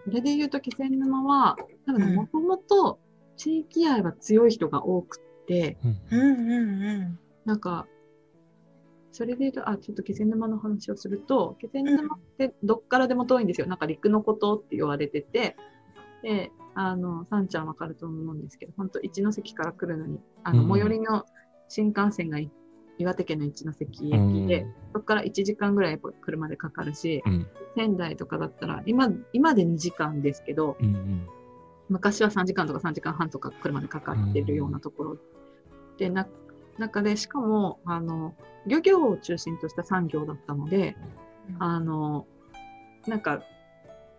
[0.06, 3.00] それで言うと、気仙沼は、多分うんもともと
[3.38, 5.78] 地域愛が強い人が多くって、
[6.12, 7.20] うんうんうん。
[7.46, 7.88] なんか、
[9.12, 13.68] それで言うと、あ、ちょっと気仙沼の話をすると、気仙沼ってどっからでも遠いんですよ。
[13.68, 15.56] なんか陸のことって言われてて、
[16.22, 20.70] で、あの、さんちゃんわかると思うんですけど、本当一ノ関から来るのに、あの、うん。
[20.70, 21.26] 最寄りの
[21.68, 22.52] 新幹線がい
[22.98, 24.48] 岩手県の一ノ関駅うん。
[24.48, 27.48] で、そこから1時間ぐらい車でかかるし、うん。
[27.76, 31.28] 仙台とかだったら、今、今で2時間ですけど、うんうん。
[31.90, 35.18] 昔は3時間とか3時間半とか車でかかってるようなところ
[35.98, 36.28] で、な
[36.80, 40.96] 中で、しかも、あの、漁業を中心とした産業だったので、
[41.60, 42.26] あの、
[43.08, 43.44] なんか、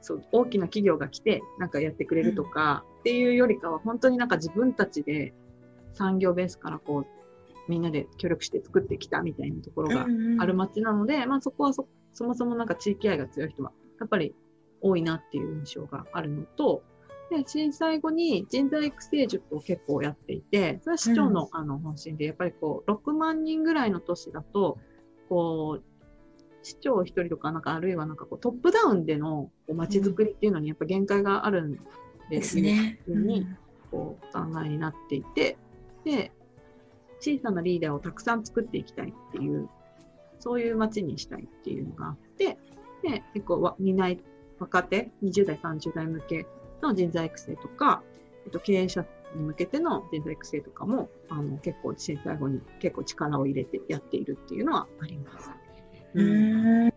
[0.00, 5.34] そう、大きな企業が来て、なんかやってくれるとか、っていうよりかは、本当になんか自分たちで
[5.92, 7.06] 産業ベースからこう、
[7.68, 10.06] みんなで協力して作ってきたみたいなところが
[10.38, 14.34] ある街なので、まあそこはそそもそもなんか地域愛が強い人はやっぱり
[14.80, 16.82] 多いなっていう印象があるのと、
[17.30, 24.78] で、震災後に人材育成塾を結構やっていて、それは市長の,、あの方針で、やっぱりこう、6万人ぐらいの都市だと、
[25.28, 25.84] こう、
[26.62, 31.80] 市長一人とか、なんかあるいはなんかこうトップダウンでのこう街づくりっていうのにやっぱ限界があるんで
[32.30, 33.00] ですすね。
[33.08, 33.46] いうふうに
[33.90, 35.56] こうお考えになっていて、
[36.04, 36.32] で、
[37.20, 39.68] 小さなリーダーをたくさん作っていきたいっていう、
[40.38, 42.58] そういう街にしたいっていうのがあって、
[43.02, 44.22] で、結構わ担い、
[44.58, 46.46] 若手、20代、30代向け
[46.82, 48.02] の人材育成とか、
[48.46, 55.50] えっと、経営者に向けての人材育成とかも、あの、結構震災後に結構力を入れてやっているっていうのはあります。
[56.14, 56.92] ううんん。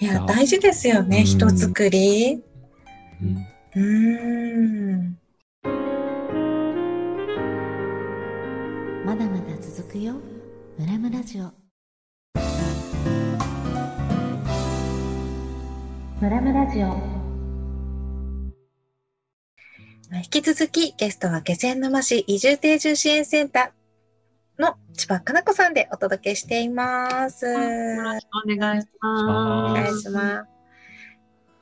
[0.00, 2.42] いや、大事ですよね、うん人づくり。
[3.22, 5.18] うんうん。
[9.04, 10.14] まだまだ続くよ
[10.78, 11.44] ムラムラジオ
[16.20, 17.17] ムラムラジオ
[20.10, 27.44] 引き続きゲストは気仙沼市移住定住支援センターの千葉かな子さんでお届けしています。
[27.44, 29.82] よろしくお願いしおます。
[29.82, 30.48] 願いします。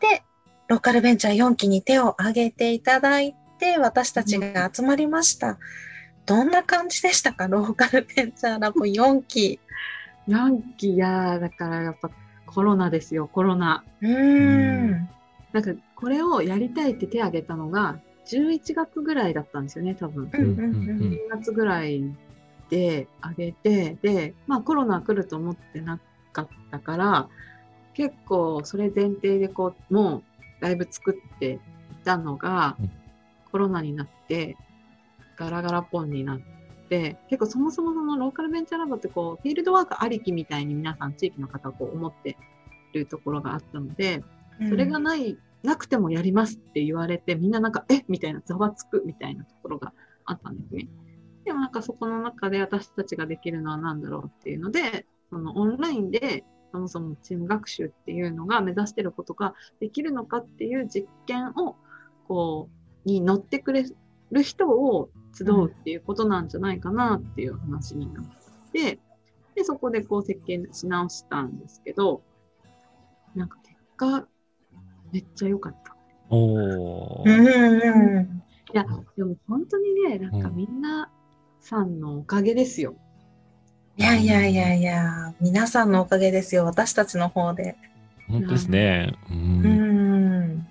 [0.00, 0.22] で、
[0.68, 5.58] ローカルベンチャー4期に手を挙げていただいて、私たちが集まりました。
[6.24, 7.48] どんな感じでしたか？
[7.48, 9.58] ローカルベンチャーラボ4期。
[10.28, 12.10] ヤンキーや、だからやっぱ
[12.46, 13.84] コロナですよ、コロナ。
[14.00, 15.08] うーん。
[15.52, 20.30] なんかこれをやりたいって手を挙げたのが11月ぐらいだったんですよね、多分。
[20.32, 20.72] うんうんうん。
[21.12, 22.02] 12月ぐらい
[22.68, 25.98] で挙げて、で、まあコロナ来ると思ってな
[26.32, 27.28] かったから、
[27.94, 30.22] 結構それ前提でこう、もう
[30.60, 31.58] だいぶ作ってい
[32.04, 32.90] たのが、うん。
[33.52, 34.56] コロナになって、
[35.36, 36.40] ガラガラポンになっ
[36.88, 42.36] て、結構そもそもそのローカルベンチャーラボってこう、フィールドワークありきみたいに皆さん地域の方はこう思って
[42.92, 44.22] るところがあったので、
[44.68, 48.04] それがないなくてもやりますって言われて、みんななんか、えっ？
[48.08, 49.92] みたいな、ざわつくみたいなところが
[50.24, 50.88] あったんですね。
[51.44, 61.76] でもなんかそこの中で私たちができるのは何だろうっていうので、そのオンラインでそもそもチーム学習っていうのが目指してることができるのかっていう実験を、
[62.28, 62.68] こ
[63.04, 63.86] う、に乗ってくれ
[64.32, 68.24] る人を集うっていうことなんじゃないかなっていう話になっ
[68.72, 68.98] て、
[69.54, 72.22] で、そこでこう設計し直したんですけど、
[73.34, 74.26] なんか結果、
[75.12, 75.96] めっちゃ良かった。
[76.30, 77.30] おー。
[77.30, 78.42] うんうん。
[78.72, 78.84] いや、
[79.16, 81.10] でも本当にね、なんかみんな
[81.60, 82.94] さんのおかげですよ。
[83.96, 86.64] いやいやいやいや、皆さんのおかげですよ。
[86.64, 87.76] 私たちの方で。
[88.28, 89.16] 本当ですね。
[89.30, 89.34] う。
[89.34, 89.62] うん
[90.56, 90.66] ん。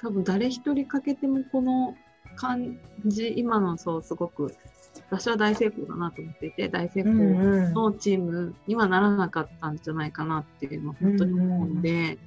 [0.00, 1.94] 多分誰一人かけてもこの
[2.34, 4.54] 感じ、今のそうすごく、
[5.10, 7.90] 私は大成功だなと思っていて、大成う功。
[7.90, 12.18] のチームにはならなかったんじゃないかなっていうのは本当に思うので、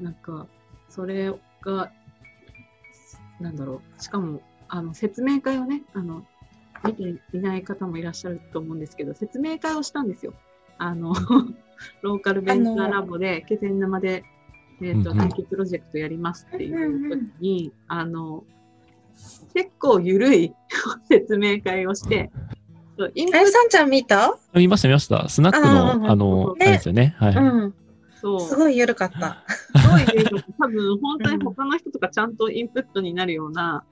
[0.00, 0.46] なんか、
[0.88, 1.32] それ
[1.62, 1.92] が、
[3.40, 6.24] なんだろう、しかも、あの、説明会をね、あの、
[6.84, 7.02] 見て
[7.36, 10.34] いない方もいらっしゃると思うんですけど、説明会をしたんですよ。
[10.78, 11.12] あの、
[12.02, 14.24] ローカルベンチャーラボで、気仙沼で、
[14.82, 18.44] えっ、と、うんうん研究プロジェクトやりますっていう時に、あの、
[19.54, 20.54] 結構緩い
[21.08, 22.30] 説明会をして、
[22.96, 24.38] そうインプあゆさんちゃん見た？
[24.54, 25.28] 見ました見ました。
[25.28, 27.14] スナックの、あの、あねれですよね。
[27.18, 27.34] はい。
[27.36, 27.74] うん。
[28.20, 29.44] そうすごい緩かった。
[29.80, 33.84] すごいね、多分本当に他の人とかちゃんとインプットになるような、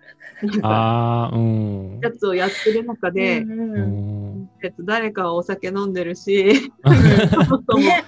[0.43, 2.01] なんかああ、うん。
[2.03, 4.49] やつをやってる中で、うん
[4.81, 6.73] 誰かはお酒飲んでるし、
[7.31, 8.05] そもそも、ね、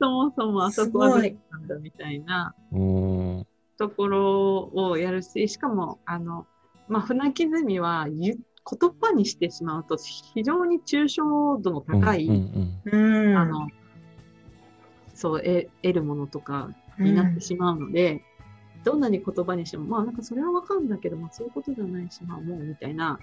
[0.00, 3.46] そもそもあそこは誰なんだみたいなうん。
[3.78, 6.46] ところをやるし、しかも、あの、
[6.88, 8.38] まあ、船木ゼミは言
[8.80, 13.36] 言葉にしてしまうと非常に抽象度の高い、うんうんうん。
[13.36, 13.68] あの、
[15.18, 18.22] そう、え得るものとかになってしまうので、
[18.84, 23.18] どんなに言葉にしても、まあなんかそれはわかるんだけど、まあそういうことじゃないし、まあもうみたいな、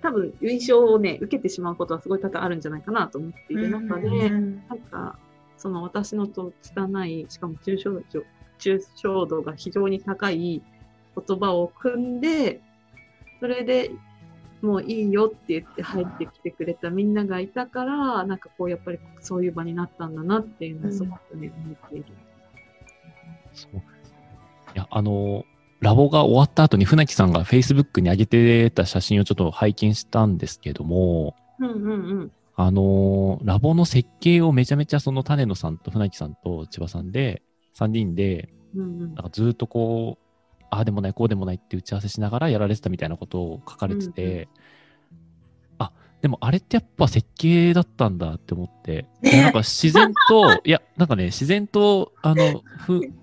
[0.00, 5.18] 多分印象をね、受けてしまうことはすごい多々あるんじゃないかなと思っている中で、うんなんか、
[5.58, 8.00] その私のと拙い、しかも抽象度
[8.58, 10.62] 抽象度が非常に高い
[11.28, 12.62] 言葉を組んで、
[13.40, 13.90] それで
[14.64, 22.04] もういいよって言って入ってきてくれたみんながいたから、なんかこうやっぱりそういう場になったんだなっていうのをすごくね、思っている。
[23.52, 23.80] そうい
[24.74, 25.44] や、あの、
[25.80, 32.32] ラボが終わった後に船木さんが Facebook に上げてた写真をちょっと拝見したんですけども、うんうんうん。
[32.56, 37.42] あのーラボの設計をめちゃめちゃその種野さんと船木さんと千葉さんで、
[37.76, 40.23] 3人で、うんうんなんかずっとこう、
[40.74, 44.48] ああでもない、こうでもないって打ち合わせしながらやられてたみたいなことを書かれてて、うんう
[45.78, 53.00] あ、でもあれってやっぱ設計だったんだって思って、ねなんか自然と、いや、なんかね、自然と、あの、ふ、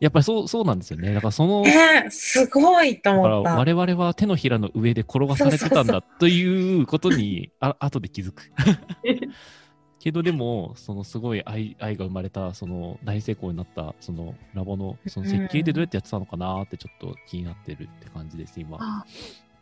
[0.00, 1.12] やっぱりそう、そうなんですよね。
[1.14, 3.56] だからその、ねすごいとだから思った。
[3.56, 8.50] 我々は手のひらの上で転がされてたんだということに、あ後で気づく。
[10.06, 18.78] けどでも、そのすごい愛愛が生まれた、その大成功になった、そのラボのその設計でどうやってやってたのかなってちょっと気になってるって感じです、今。
[18.80, 19.04] あ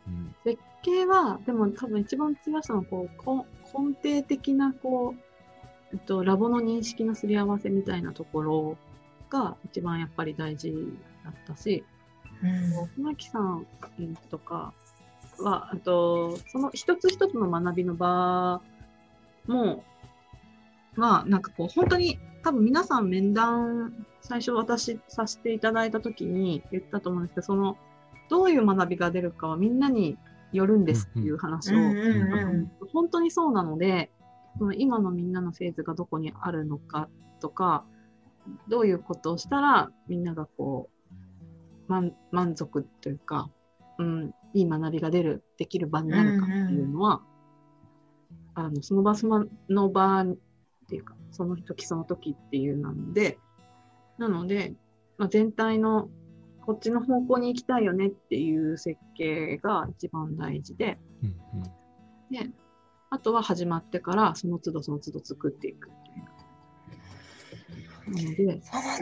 [0.07, 8.77] うん、設計は、でも多分一番強さのこうこ根底的なこう、えっと、ラボの認識のすり合わせみたいなところ
[9.31, 10.71] が一番やっぱり大事
[11.23, 11.83] だったし、
[12.43, 13.65] うん船木さん
[14.29, 14.75] とか
[15.39, 18.61] は、あと、その一つ一つの学びの場
[19.47, 19.83] も、
[20.95, 27.77] まあ、なんかこう、本当に、多分皆さん面談、最初私させていただいたときに言ったと思うんですけど、その、
[28.29, 30.17] どういう学びが出るかはみんなに
[30.51, 31.77] よるんですっていう話を、
[32.91, 34.11] 本当にそうなので、
[34.57, 37.85] その今のみんなのフェーズがどこにあるのかとか、
[38.67, 43.49] どういうことをしたらみんながこう、満満足というか、
[43.99, 47.21] うん、いい学びが出る、できる場になるかっていうのは、
[48.55, 50.25] あの、その場そのの場
[50.85, 53.39] っていうか、その時その時っていうなので、
[54.17, 54.73] なので、
[55.17, 56.09] まあ、全体の
[56.65, 61.63] こっちの方向に行きたいよねっていう設計が一番大事で、うんうん。
[62.31, 62.49] で、
[63.09, 66.25] あとは始まってからその都度その都度作っていくっていう。
[68.07, 68.97] なので、そうな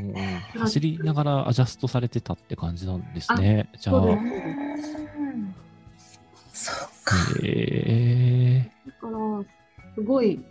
[0.00, 0.20] んうだ。
[0.20, 0.60] ったん。
[0.60, 3.70] 走りながらアジャストされてたって感じなんですね。
[3.78, 4.02] じゃあ。
[6.52, 7.16] そうか。
[7.42, 8.70] え。
[8.86, 9.44] だから、
[9.94, 10.42] すごい、ー、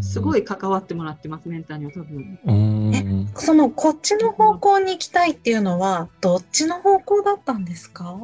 [0.00, 2.38] すごい関わってもらってます、メンターには多分。
[2.44, 2.94] うん。
[2.94, 8.18] えそのこっちの方向に行きたいっていうのはどっちの方向だったんですか？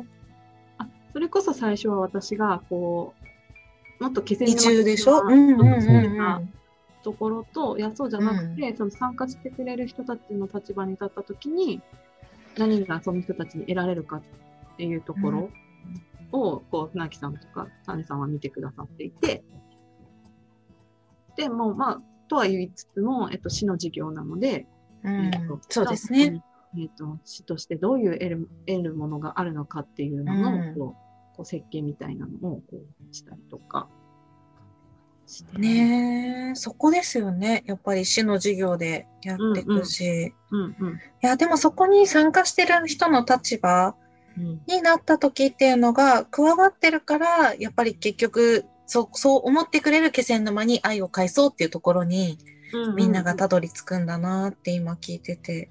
[0.78, 3.14] あ、それこそ最初は私が、こ
[4.00, 5.22] う、もっと気仙沼移住でしょ？
[5.22, 6.52] うんうんうんそううん
[7.02, 11.80] ところと、いや、そうじゃなくて、その参加してくれる人たちの立場に立ったときに、
[12.58, 14.22] 何がその人たちに得られるかっ
[14.76, 15.50] ていうところ
[16.32, 19.44] を、こう、船木さんとか種さんは見てくださっていて、
[21.36, 24.66] でも、まあ、とは言いつつも、えっと、市の事業なので、
[25.04, 26.42] うんえっとそうですね。。
[26.78, 30.96] えっと、市としてどういう得る得るものがあるのかっていうのの、うんこ
[31.32, 33.88] うこう設計みたいなのをこうしたりとか
[35.26, 35.58] して。
[35.58, 37.62] ねえ、そこですよね。
[37.66, 40.34] やっぱり市の事業でやっていくし。
[40.50, 40.94] うんうん。
[40.94, 43.94] いや、でもそこに参加してる人の立場
[44.36, 52.38] うんになった時っていうのが加わってるから、やっぱり結局、そう、そう思ってくれる気仙沼に愛を返そうっていうところに、
[52.96, 55.68] みんながたどり着くんだなって今聞いてて。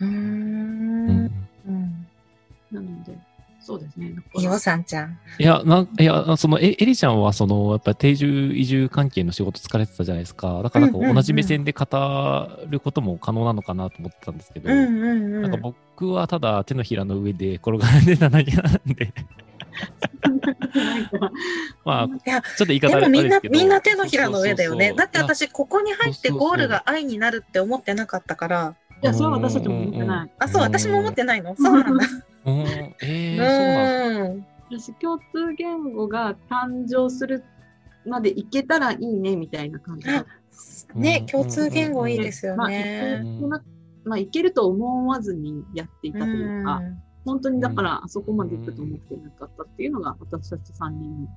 [0.00, 0.06] うー。
[0.06, 2.06] うんんうん。
[2.70, 3.16] なので、
[3.60, 4.14] そうですね。
[4.34, 5.18] いいよ、さんちゃん。
[5.38, 10.62] いや、なんいや、そのエエリちゃんは、その、やっぱり定住移住関係の仕事疲れてたじゃないですか。
[10.62, 11.86] だから、同じ目線で語
[12.68, 14.68] ることも可能なのかなと思ってたんですけど。
[14.68, 19.12] なんか僕はただ手のひらの上で転がれてただけなんで、
[21.84, 24.88] まあ、いや、ちょっと言い方でもみんな、みんな手のひらの上だよね。
[24.88, 28.74] そうそうそうだって私、ここに入ってゴールが愛になるって思ってなかったから。
[29.02, 30.30] いや、それは私たちも思ってない。
[30.38, 31.54] あ、そう、うん私も思ってないの？
[31.56, 32.06] そうなんだ。
[32.46, 32.58] うん。
[32.60, 34.46] えー、そうなん。
[34.70, 35.24] 私、共通
[35.56, 37.44] 言語が誕生する
[38.06, 40.08] までいけたらいいね、みたいな感じ。
[40.94, 43.24] ね共通言語いいですよまあ、いね。
[44.04, 46.80] まあ、いけると思わずにやっていたというか、
[47.24, 51.28] 本当にだからあそこまで行くと思ってなかったっていうのが私たち3人の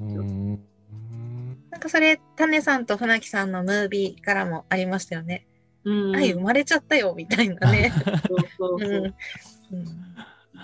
[0.00, 1.58] うんうん。
[1.70, 5.46] なんかそれ、タネさんと船木さんのムービーからもありましたよね。
[5.84, 7.92] うん愛生まれちゃったよ、みたいなね。
[8.28, 8.88] そうそうそう。
[8.88, 9.04] うん。
[9.06, 9.86] うん。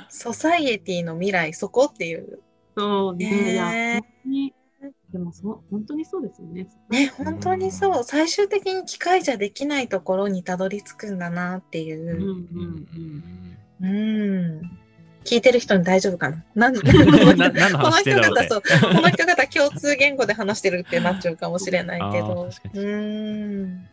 [0.09, 2.41] ソサイエティの未来、そこっていう。
[2.77, 4.03] そうね。
[5.11, 6.69] でもそう、本当にそうですよね。
[6.91, 8.05] ね、本当にそう。
[8.05, 11.19] 最終的に機械じゃできないところにたどり着くん。
[11.19, 12.23] だなっていうん。
[12.23, 12.99] うう。
[12.99, 14.61] んうん。
[15.25, 16.43] 聞いてる人に大丈夫かな？
[16.55, 16.93] なん この
[18.01, 23.87] 人方、そう、この人方共 通言語で話してるってなっちゃうかもしれないけあどうん。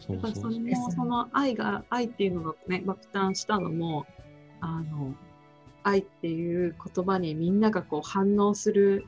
[0.00, 0.14] そうそうそう。
[0.14, 4.06] やっぱりそれも、その愛が、愛っていうのがね、爆誕したのも、
[4.60, 5.14] あの、
[5.82, 9.04] 愛っていう言葉にみんながこう反応する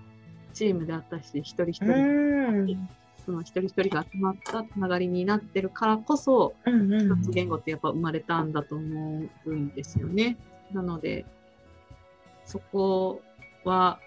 [0.55, 2.89] チームであったし、一人一う人。
[3.27, 10.37] その一人一人が集まったつながりになってるからこそ、うんうん共通言語ってやっぱ生まれたんだと思うんですよね。
[10.73, 11.27] なので、
[12.45, 13.21] そこ
[13.65, 13.99] は、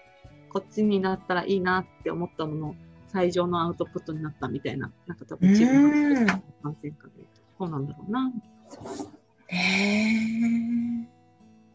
[0.48, 2.74] こっちになったらいいなって思ったもの、
[3.08, 6.42] 最上のアウトプットになったみたいな、なんか多分自分の感
[6.82, 7.12] 染かで、
[7.58, 8.32] そうなんだろうな。
[9.48, 10.20] へえ。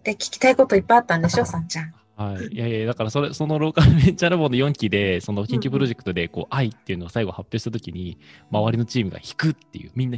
[0.03, 1.93] で、聞きたいこといっぱいあったんでしょ、さんちゃん。
[2.15, 2.45] はい。
[2.47, 8.17] いやいや、だからそれ、そのローカルベンチャーラボの4期で、その緊急プロジェクトで、こう、愛っていうのを最後発表したときに、
[8.51, 10.17] 周りのチームが引くっていう、みんな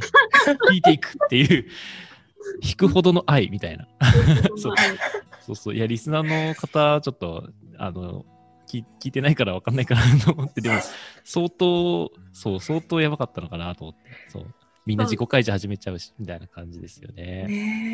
[0.70, 1.66] 引いていくっていう、
[2.62, 3.88] 引くほどの愛みたいな。
[4.56, 4.74] そう
[5.40, 5.74] そうそう。
[5.74, 8.24] いや、リスナーの方、ちょっと、あの、
[8.68, 10.76] 聞聞いてないから分かんないかなと思って、でも、
[11.24, 14.54] 相当、そう、相当やばかったのかなと思って、そう。
[14.88, 17.44] みんな自己開示始めちゃうし、みたいな感じですよね。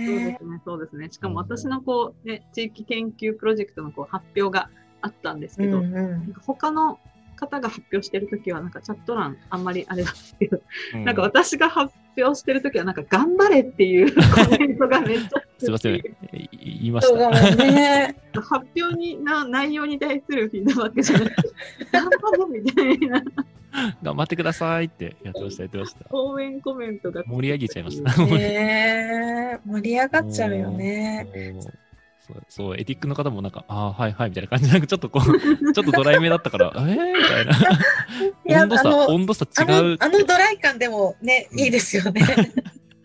[0.06, 1.08] そうでねすね、そうですね。
[1.10, 4.70] しかも私のこう、ね、地域研究プロジェクトのこう発表が
[5.02, 5.64] あったんですえ。
[5.64, 7.00] けど、うんうん他の
[7.36, 10.60] 方が発表してるときは、なんかチャット欄あんまりあれなんですけど、
[10.94, 14.20] うんなんか私が発表してるときは、なんか頑張れっていうコ
[14.56, 15.28] メントがめっちゃ
[15.58, 15.96] すいません。
[15.96, 16.02] い
[16.52, 17.56] 言いました。
[17.56, 18.14] ね。
[18.34, 21.48] 発表にな内容に対するフィードバックじゃなくて、
[21.90, 23.24] 頑張れみたいな
[24.02, 26.06] 頑張ってくださいってやってました、やってました。
[26.10, 28.22] 応援コメントが盛り上げちゃいました。
[28.26, 29.58] ねえ。
[29.66, 31.26] 盛り上がっちゃうよね。
[32.26, 38.62] そうそう、エティックの方もなんか、ああ、はいはいみたいな感じで、なんかちょっとこう、ちょっとドライめだったから、えーみたいな。
[38.62, 42.22] 温度差、あの温度差あ違う、のあのドライ感でもね、いいですよね。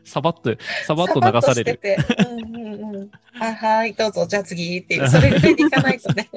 [0.05, 0.55] サバッと、
[0.86, 1.78] サバッと流される。
[1.78, 2.26] てて。
[2.30, 3.11] うんうんうん。
[3.41, 6.30] あ、はい、どうぞ、じゃあ次っていう、それぐらいでいかないとね。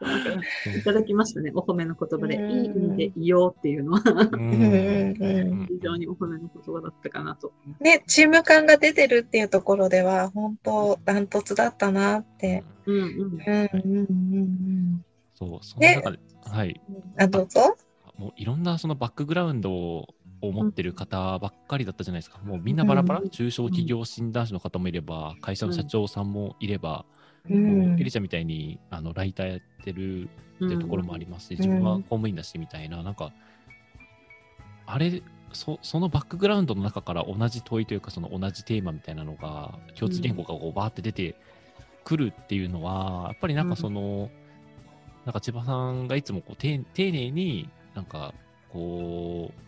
[0.00, 4.00] いただきましたね、お褒めの言葉で、うんいい意味で言おうっていうのは。
[4.00, 7.52] 非常にお褒めの言葉だったかなと。
[7.80, 12.64] ね、チーム感が出てるっていうところでは、本当ダントツだったなって。
[12.86, 13.02] うんうん。
[13.02, 13.38] うん
[13.84, 16.80] うんうんそう、その中で、はい。
[16.88, 17.22] うん。
[17.22, 17.76] あ、どうぞ。
[18.16, 20.06] もういろんなそのバックグラウンドを
[20.40, 22.38] 持ってる方ばっかりだったじゃないですか。
[22.38, 27.04] もうみんなバラバラ、うん中小企業診断士の方もいれば、会社の社長さんもいれば、
[27.50, 28.00] うん。
[28.00, 30.28] エリちゃんみたいにあのライターやってる
[30.64, 33.32] ってところもありますし、自分は公務員だしみたいな、なんか、
[34.86, 35.22] あれ
[35.52, 41.36] そ、そのバックグラウンドの中から同じ問いというか、その同じテーマみたいなのが、共通言語がこうバーって出て
[42.04, 44.30] くるっていうのは、やっぱりなんかその、
[45.24, 48.34] なんか千葉さんがいつもこう丁丁寧に、なんか
[48.70, 49.67] こう、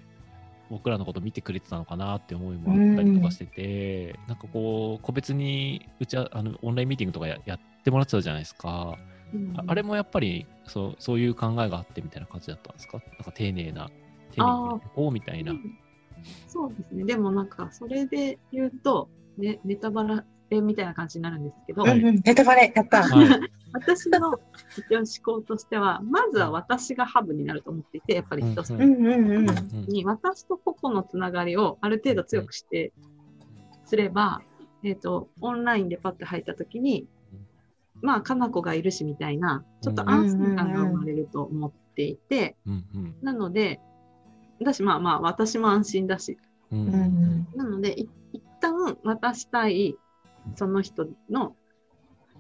[0.71, 8.97] 僕らのこと見てくれてたのかなって思いもあったりとかしてて、なんかこう、個別にうちはあのオンラインミーティングとかややってもらってたじゃないですか。
[9.35, 12.99] うんああれもやっぱりそうそういう考えがあってみたいな感じだったんですか？
[12.99, 13.91] なんか丁寧な、
[14.33, 15.53] 丁寧にこうみたいな。
[15.53, 15.79] うん
[16.47, 17.05] そうですね。
[17.05, 19.09] でもなんか、それで言うと、
[19.39, 20.05] ね、ネタバ
[20.51, 23.03] レみたいな感じになるんですけど、はいうんうん、ネタバレやった。
[23.03, 23.51] はい。
[23.73, 24.39] 私の
[24.77, 29.51] 一応思考としては、まずは私がハブになると思っていて、やっぱり人うんうんうんうん。
[29.51, 32.93] うんに、私と個々のつながりをある程度強くして、
[33.85, 34.43] すれば、
[34.83, 37.07] えっ、と、オンラインでパッと入ったときに、
[38.03, 43.15] まあ、かな子がいるしみたいな、ちょっと安心感が生まれると思っていて、うんうん。
[43.23, 43.81] なので、
[44.63, 46.39] だし、まあまあ、私も安心だし、
[46.71, 47.49] うんうんうん。
[47.57, 49.97] なので、い一旦渡したい、
[50.57, 51.55] その人の、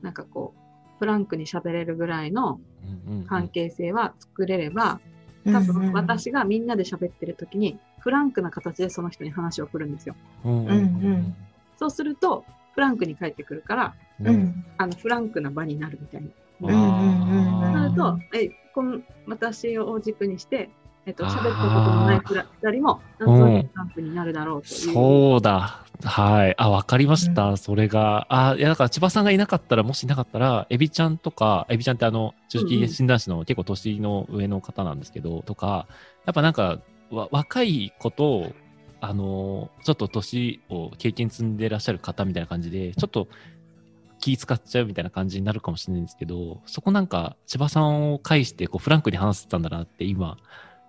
[0.03, 0.61] なんかこう、
[0.99, 2.61] フランクに喋れるぐらいの
[3.09, 10.15] うんうん関係性は作れれば、うん多分私がみんなで喋ってる時に、フランクな形でその人に話を振るんですよ。
[10.45, 11.35] うんうんうん。
[11.79, 12.45] そうすると、
[12.75, 14.27] フランクに返ってくるから、うん。
[14.29, 16.29] うんあのフランクな場になるみたいな。
[16.61, 17.73] うんうんうんうん。
[17.73, 20.69] なると、えこの私を軸にして、
[21.11, 24.95] えっと、喋ったことのない二人も、なんとなくフランクになるだろうという。
[24.95, 25.85] そうだ。
[26.05, 26.55] はい。
[26.57, 27.57] あ、わかりました。
[27.57, 28.27] それが。
[28.31, 35.89] あ、いや、だから千葉さんがいなかったら、もしいなかったら、エビちゃんとか、エビちゃんってあの、中期診断士の結構年の上の方なんですけど、とか、
[36.27, 36.79] やっぱなんか、
[37.11, 38.53] わ若い子と、
[39.01, 43.27] あの、ちょっと年を経験積んでらっしゃる方みたいな感じで、ちょっと
[44.21, 50.37] 気使っちゃうみたいな感じになるかもしれないんですけど、そこなんか、千葉さんを介して、こう、フランクに話せてたんだなって、今、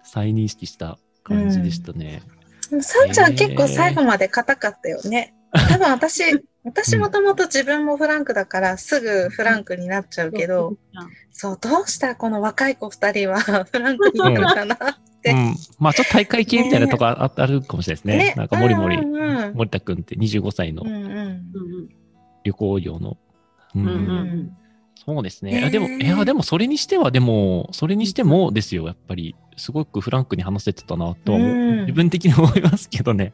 [0.03, 2.21] 再認識した感じでしたね。
[2.69, 5.33] でもさんちゃん結構最後まで硬かったよね。
[5.51, 6.23] 多分私、
[6.63, 10.77] 私もともと自分もフランクだからすぐフランクになっちゃうけど、
[11.31, 14.77] そう、どうしたこの若い子二人は フランクになるかなっ
[15.21, 15.31] て。
[15.31, 15.55] うん。
[15.79, 18.33] まあ、ちょっと大会系みたいなとこあ,、あるかもしれないですね。
[18.37, 21.89] なんか、もりもり、うんうん森田くんって25歳のうんうんうんうん
[22.43, 23.17] 旅行業の。
[23.75, 23.99] うんうんううん
[24.39, 24.57] ん
[25.03, 25.51] そうですね。
[25.51, 31.79] ねえいやでも、いや、でもそれにしては、でも、それにしてもですよ、やっぱり、すごくフランクに話せてたなとは思う、うん。
[31.81, 33.33] 自分的に思いますけどね。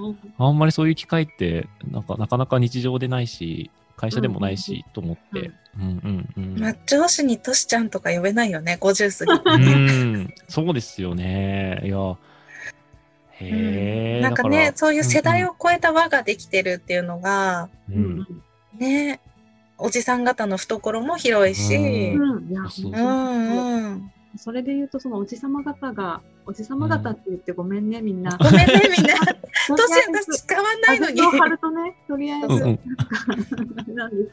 [0.00, 5.52] うんうんあんまりそういう機会って、なんか、なかなか日常でないし、会社でもないし、と思って。
[5.78, 6.58] うんうんうん。
[6.58, 9.64] まあ、上司にトシちゃんとか呼べないよね、50過ぎ。
[9.64, 11.82] うん、そうですよね。
[11.84, 12.16] いや、
[13.40, 18.26] へえ、なんかだら、ねそういう世代を超えた輪ができてるっていうのが、ううんん、
[18.78, 19.20] ね、
[19.80, 22.36] おじさん方の懐も広いし、うん。
[22.36, 24.12] うんいやそううんうん。
[24.36, 28.36] それで言うと、そのおじさま方が、おじさま方って言ってごめんね、みんな。
[28.38, 29.16] ごめんね、みんな。
[29.16, 31.20] と 年私使わないのに。
[31.22, 32.48] を張るとね、とりあえず、
[33.94, 34.24] なんで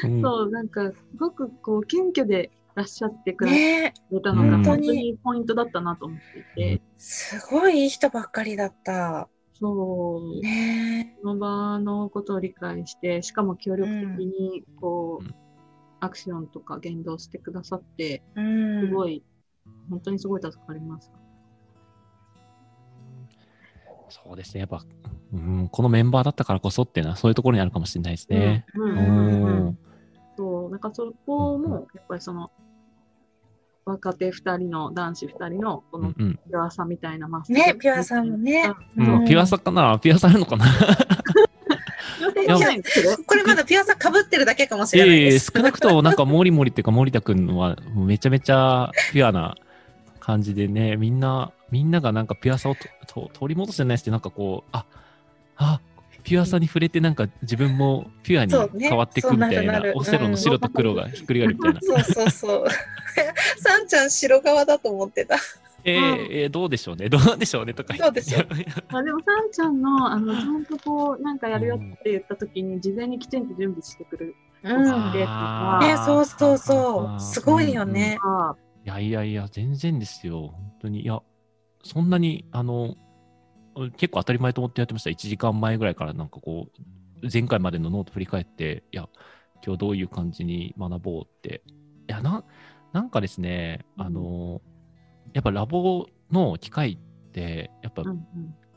[0.00, 0.22] す うん。
[0.22, 9.28] そう、なんか、すごくこう、謙虚でいらっしゃってくれねたのが、うん本当にポイントだったなと思っていて、すごいいい人ばっかりだった。
[9.54, 11.16] そう、ね。
[11.22, 15.34] その場のことを理解して、しかも協力的に、こう、うん。
[16.00, 18.80] アクションとか言動してくださって、うん。
[18.88, 19.22] すごい、
[19.88, 21.10] 本当にすごい助かります。
[24.08, 24.60] そうですね。
[24.60, 24.84] やっぱ、
[25.32, 28.66] うん、このメンバーだったからこそっていうのは、そういうところにあるかもしれないですね。
[28.74, 28.96] うん。
[28.96, 29.78] うん。
[30.36, 32.50] そう、なんかそこも、やっぱりその、
[33.86, 36.34] 若手二人の、男子二人の、このうんうん。
[36.36, 38.72] ピュアさみたいなマスね、ピュアさんもね。
[38.96, 39.98] うんうんピュアさかな？
[39.98, 40.66] ピュアさあるのかな？
[43.26, 45.52] これまだピュアさ被ってるだけかもしれええないです。
[45.54, 49.56] 少なくともなんか、モリモリっていうか、森田くんは、めちゃめちゃピュアな
[50.20, 54.86] 感じでね、みんな、みんながなんかピュアさをとと取り戻してないですけど、なんかこう、あ、
[55.56, 55.80] あ、
[56.24, 61.80] ピュアさに触れてなんか自分もピュアにそうね変わっていくみたいな、そうなオセロの白と黒がひっくり返るみたいな。
[61.80, 62.66] そうそうそう。
[63.60, 65.36] さんちゃん白側だと思ってた。
[65.84, 68.20] えーえーどうでしょうね、どうなんでしょうねとか言って。
[68.20, 68.46] どうでしょう
[68.90, 75.12] ま あでも、さんちゃんの、あの、ちゃんとこう、なんかやるよって言った時に、事前にきちんと準備してくるうん。
[75.12, 75.26] で
[75.86, 77.20] ね、そうそうそう。
[77.20, 78.18] すごいよね。
[78.22, 80.48] あいやいやいや、全然ですよ。
[80.48, 81.02] 本当に。
[81.02, 81.20] いや、
[81.82, 82.94] そんなに、あの、
[83.96, 85.10] 結構当たり前と思ってやってました。
[85.10, 86.68] 1時間前ぐらいからなんかこ
[87.22, 89.08] う、前回までのノート振り返って、いや、
[89.64, 91.62] 今日どういう感じに学ぼうって。
[92.08, 92.44] いや、な、
[92.92, 94.60] なんかですね、あの、
[95.32, 98.02] やっぱラボの機会って、やっぱ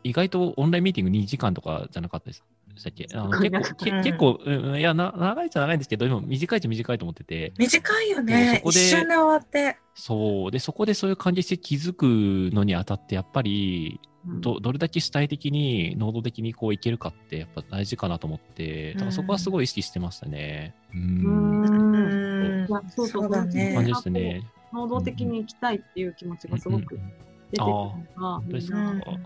[0.04, 2.44] 意外とオンラインミーティング2時間とかじゃなかったです。
[2.74, 8.64] でしたっ結構、けうん結構、うんいやな、長いっちゃ長いんですけど、でも短いっちゃ短いと思ってて、短いよねそ。
[8.64, 9.78] こで一瞬で終わって。
[9.96, 10.52] そう。
[10.52, 20.76] で、そこでそういう関係性気づくのにあたって、やっぱり、うんど、どれだけ主体的に、能動的にこういけるかって、やっぱ大事かなと思って、だからそこはすごい意識してましたね。
[20.94, 20.98] う。
[20.98, 24.44] うんんうんいやそうそうそうだね感じでしたね。
[24.74, 27.12] 能動的に行きたいっていう気持ちがすごくうん
[27.52, 28.38] 出てくるのが。
[28.38, 28.52] うん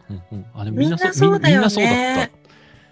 [0.10, 2.32] うんうんあでもみんなそうだよね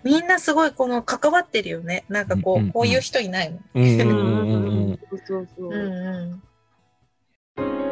[0.04, 2.06] みんなすごいこの関わってるよね。
[2.10, 3.60] なんかこう、うんうんうんこういう人いないの。
[3.76, 5.00] うんうんううんんうんうん。
[5.10, 5.68] そうそうそう。
[5.68, 6.42] うんう
[7.62, 7.89] ん。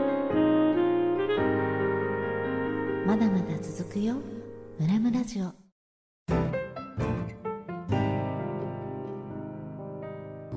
[3.07, 4.15] まだまだ続くよ。
[4.77, 5.53] ムラムラジオ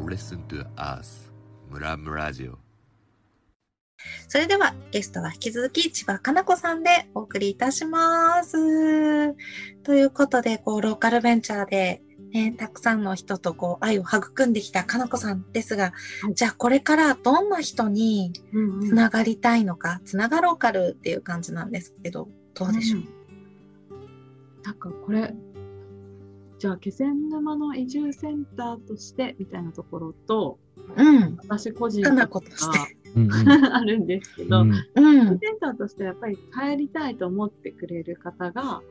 [0.05, 1.31] Listen to us.
[1.69, 2.59] ムラムラジオ
[4.27, 8.57] それではゲストは引き続き千葉かな子さんでお送りいたします。
[9.85, 15.93] ということで、こう、ローカルベンチャーで、ね、たくさんの人とこう愛を育んできたかな子さんですが、
[16.23, 16.35] はい。
[16.35, 18.89] じゃあこれからどんな人にうんうん。
[18.89, 23.05] つながりたいのか、つながローカルっていう感じなんですけど、どうでしょう、ん。
[24.63, 25.35] なんかこれ、
[26.59, 30.59] じゃあ気仙沼の移住センターとしてみたいなところと、
[30.97, 32.79] うん、私個人かな子として。
[32.79, 33.31] うんうん
[33.73, 34.71] あるんですけど、うん。
[34.71, 38.83] うん、センターとしてやっぱり帰りたいと思ってくれる方が、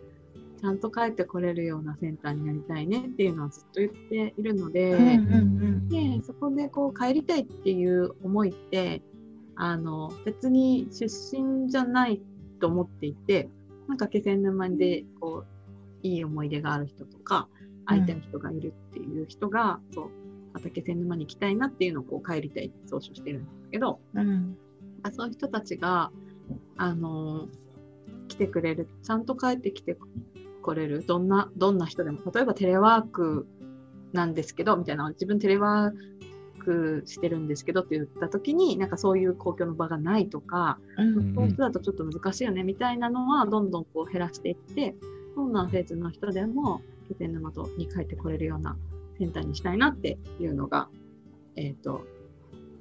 [0.59, 5.89] ちゃんと帰ってこれるようなセンターになりたいねっていうのはずっと言っているので、うんうん。
[5.89, 9.01] でそこでこう帰りたいっていう思いって
[9.55, 12.21] あの別に出身じゃない
[12.59, 13.49] と思っていて
[13.87, 15.45] なんか気仙沼でこ
[16.03, 17.47] ういい思い出がある人とか
[17.85, 20.09] 会いたい人がいるっていう人が、そう
[20.53, 24.57] また気仙沼に行きたいなっていうのをこう帰りたいって総称してるんですけどうん、
[25.03, 26.11] あそういう人たちが
[26.77, 27.47] あの
[28.27, 29.97] 来てくれるちゃんと帰ってきて
[30.61, 33.47] これるどんなどんな人でも例えばテレワーク
[34.13, 36.18] なんですけどみたいな自分テレワー
[36.69, 44.95] クしてるんですけどって言った時になんかそういう公共の場がないとか、うん、そういう人だとちょっと難しいよねみたいなのはどんどんこう減らしていって
[45.35, 48.77] どんなフェーズの人でも気仙沼とに帰ってこれるような
[49.17, 50.87] センターにしたいなっていうのが、
[51.55, 52.05] えっ、と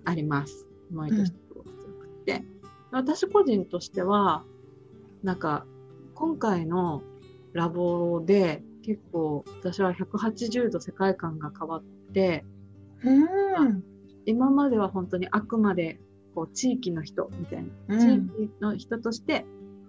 [0.05, 0.67] あります。
[0.91, 2.45] 思いとしてすごく強くて、
[2.91, 4.45] 私個人としては
[5.23, 5.67] なんか
[6.15, 7.03] 今回の
[7.53, 11.83] ラボで結構私は180度世界観が変わっ
[12.13, 12.45] て
[13.05, 13.11] う
[13.65, 13.83] ん、
[14.27, 16.01] 今までは本当にあくまで
[16.35, 19.47] こう地域の人みたいな、うん地域の人として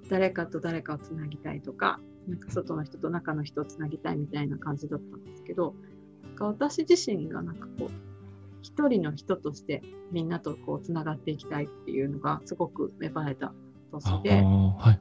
[0.10, 5.76] 誰かと誰かをつなぎたいとかなんか外の人と中の人をつなぎたいみたいな感じだったんですけど
[6.24, 7.90] なんか私自身がなんかこう
[8.62, 9.82] 一人の人として
[10.12, 13.54] みんなとこうつながっていきたいっていうのがすごく芽生えた
[13.92, 14.32] 年あで。
[14.32, 15.00] ーはい。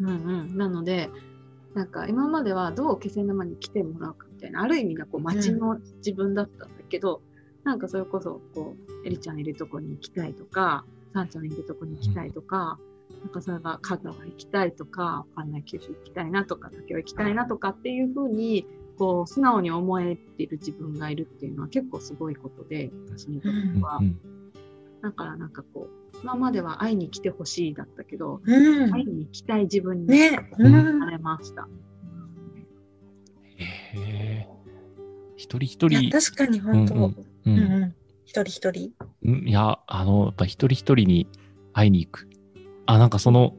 [0.00, 0.12] うんう
[0.44, 1.10] ん、なので、
[1.74, 7.22] なんか今まではどう気仙沼に来てもらうかみたいな、ある意味がこう街の自分だったんだけど、
[7.68, 12.78] なんかそれこそこう、エリちゃんいるとこに行きたいとか、サンちゃんいるとこに行きたいとか、
[13.20, 18.66] なんかそれが香川行きたいとか、わかんない九州行きたいなとか、東京行きたいなとかっていうふうに、
[18.96, 23.98] こう、素直に思えている自分がいるっていうのは結構すごいことで、私にとっては。
[23.98, 24.18] うん
[25.00, 28.90] だからなんかこう、今までは会いに来てほしいだったけど、うん。
[28.90, 31.08] 会いに行きたい自分にね、うなん。
[31.08, 31.68] れました。
[33.56, 33.64] へ
[33.94, 34.48] え。
[35.36, 37.06] 一人一人、確かに本当、うんう
[37.46, 38.92] うんんうん、一人一人？
[39.24, 41.26] うんいや、あの、やっぱ一人一人に
[41.72, 42.28] 会いに行く。
[42.86, 43.56] あ、なんかその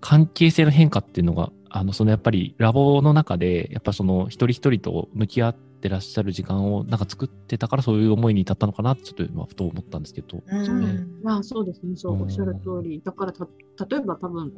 [0.00, 10.42] 関係性の変化っていうのが、あの、そのやっぱりラボの中で、やっぱその一人一人と向き合ってらっしゃる時間をなんか作ってたからそういう思いに至ったのかなってちょっと今ふと思ったんですけど。
[10.46, 13.00] うんまあそうですね、そううんおっしゃる通り。
[13.04, 13.46] だからた、
[13.88, 14.52] 例えば多分、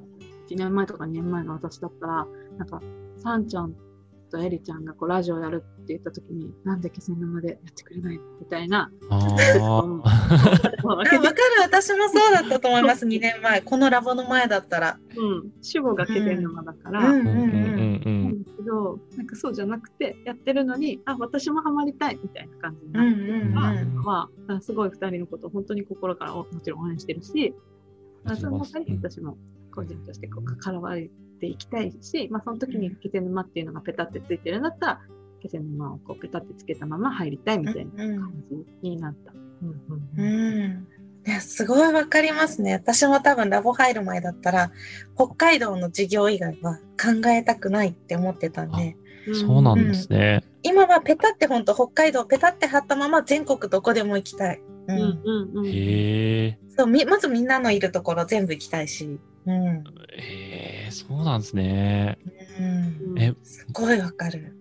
[0.49, 2.27] 1年前とか2年前の私だったら、
[2.59, 2.83] なんか、
[3.19, 3.75] サンちゃん
[4.35, 8.91] とエリちゃんがこうラジオやるって言った時に、なんで気仙沼でやってくれないみたいな。
[9.11, 9.19] あ
[9.85, 10.29] うんあ。
[10.83, 11.21] あわかる、
[11.63, 13.63] 私もそうだったと思います、2年前。
[13.63, 14.99] このラボの前だったら。
[15.17, 18.25] うん、主語が気仙沼だから、うんうんうんうんうん。
[18.25, 27.55] なんだけど、なんかそうじゃなくて、やってるのに、あ、私もハマりたいみたいな感じになってるから、うんうんうんは、あすごい二人のことを本当に心からおもちろん応援してるし、
[28.25, 29.37] あその中に私も
[29.71, 30.99] 個人としてこう関わっ
[31.45, 35.01] ていきたいし、まあその時に気仙沼っていうのがペタってついてるんだったら、
[35.43, 38.33] 気仙沼をこうペタってつけたまま入りたいみたいなうん感
[38.83, 39.33] じになった。
[39.33, 39.75] うんう
[40.17, 40.27] うん
[40.69, 40.87] ん。
[41.27, 42.75] いや、すごいわかりますね。
[42.75, 44.73] 私も多分ラボ入る前だったら、
[45.15, 48.97] 北海道の授業以外は考えたくないって思ってたんで、
[49.33, 50.43] そうなんですね。
[50.63, 54.61] 今はペタって本当北海道ペタって貼ったまま全国どこでも行きたい。
[54.61, 54.93] う。
[54.93, 55.67] うんんうんうん。
[55.67, 56.59] へえ。
[56.77, 59.19] そうみまずみんなのいるところ全部行きたいし。
[59.47, 59.55] うん。
[59.57, 59.83] へ
[60.19, 60.44] え、
[60.95, 62.19] そうなんですね。
[62.59, 62.63] う
[63.15, 63.19] ん。
[63.19, 64.57] え、すごいわかる。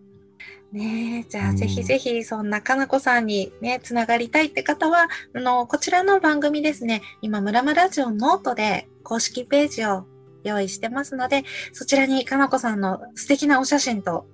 [0.74, 10.06] ねえ、じゃうんあぜひぜひそんなかなこさんにね、つながりたいって方は、あの、こちらの番組ですね、今、ムラムラジオノートで公式ページを
[10.44, 14.26] 用意してますので、そちらにかなこさんの素敵なお写真と、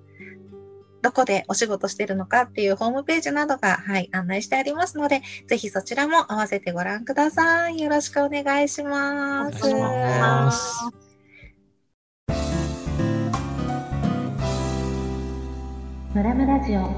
[1.02, 7.80] どこでお仕事してるのかっていうホームページなどが、はい、案内してありますので、ぜひそちらも合わせてご覧ください。
[7.80, 9.66] よろしくお願いします。
[9.66, 10.99] お願いします
[16.12, 16.90] ムラムラジオ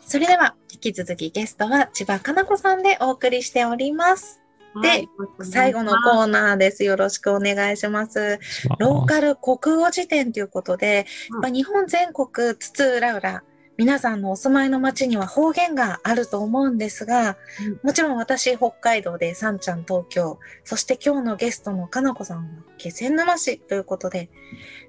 [0.00, 4.40] それでは、引き続きゲストは千葉かな子さんでお送りしております。
[4.80, 5.08] ではい
[5.42, 6.84] 最後のコーナーです。
[6.84, 8.40] よろしくお願いします。
[8.78, 13.42] ローカル国語辞典ということで、うんまあ日本全国津々浦々、
[13.78, 22.44] 皆さんのお住まいの町には方言があると思うんですが、うんもちろん私北海道でさんちゃん東京、そして今日のゲストのかなこさんは
[22.78, 24.28] 気仙沼市ということで、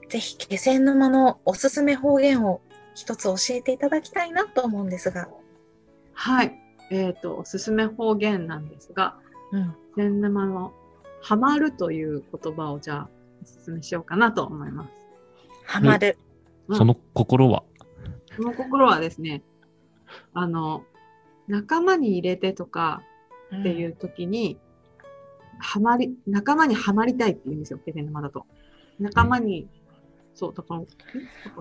[0.09, 2.61] ぜひ気仙沼のおすすめ方言を
[2.95, 5.27] 一つ教えていただきたいなと思うんですが。
[6.13, 6.53] はい。
[6.91, 9.15] えっ、と、おすすめ方言なんですが、
[9.51, 9.75] うん。
[9.95, 10.73] 千沼の
[11.21, 13.09] ハマるという言葉をじゃあ
[13.41, 14.89] おすすめしようかなと思います。
[15.65, 16.17] ハマる。
[16.71, 17.63] その心は？
[18.36, 19.43] その心はですね、
[20.34, 20.84] あの、
[21.47, 23.01] 仲間に入れてとか
[23.59, 24.57] っていう時に、
[25.59, 28.45] はまり、仲間にはまりたいって言うんですよ、気仙沼だと。
[28.99, 29.67] 仲間に、
[30.34, 30.86] そう、だから、ん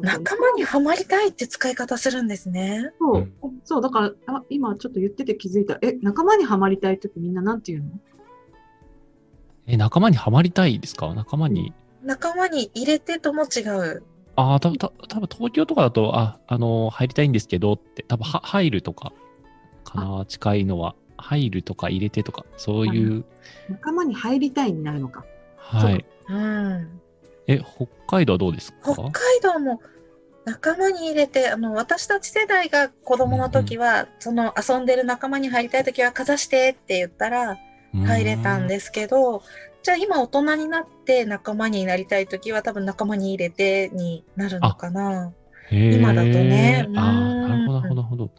[0.00, 2.90] 仲間にはまりたいって使い方するんですね。
[2.98, 3.28] そう、
[3.64, 5.78] そう、だから、あ今ちょっと言ってて気づいた。
[5.82, 7.90] え、仲間にはまりたい時みんななんて言うの？
[9.66, 11.14] え、仲間にはまりたいですか？
[11.14, 11.72] 仲間に。
[12.02, 14.02] 仲間に入れてとも違う。
[14.36, 19.12] ああ、たぶん、た多分東京とかだと、あ、あのー入りたいんですけどって、多分は入るとか、
[19.84, 20.94] かな、近いのは。
[21.18, 23.24] 入るとか入れてとか、そういう、
[23.68, 25.24] 仲間に入りたいになるのか。
[25.56, 26.04] はい。
[26.28, 27.00] うん。
[27.46, 28.92] え、北海道はどうですか？
[28.94, 29.80] 北海道も
[30.44, 37.56] 仲間に入れて、あの、私たち世代が子供の時は、その遊んでる仲間に入りたい時はかざしてって言ったら
[38.04, 39.44] 入れたんですけど、
[39.82, 45.32] じゃあ今大人になって仲間になりたい時は多分仲間に入れてになるのかな。
[45.70, 48.30] 今だとねああ、うんなるほど、なるほど。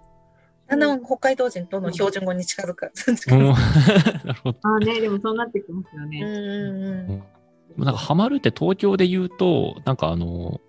[0.67, 2.91] だんだん北海道人との標準語に近づく。
[2.93, 4.57] 近うんづく なるほど。
[4.61, 6.21] ああね、でもそうなってきますようんね。
[6.21, 7.23] うんうん
[7.77, 10.61] なんか、ハマるって東京で言うと、なんかあの、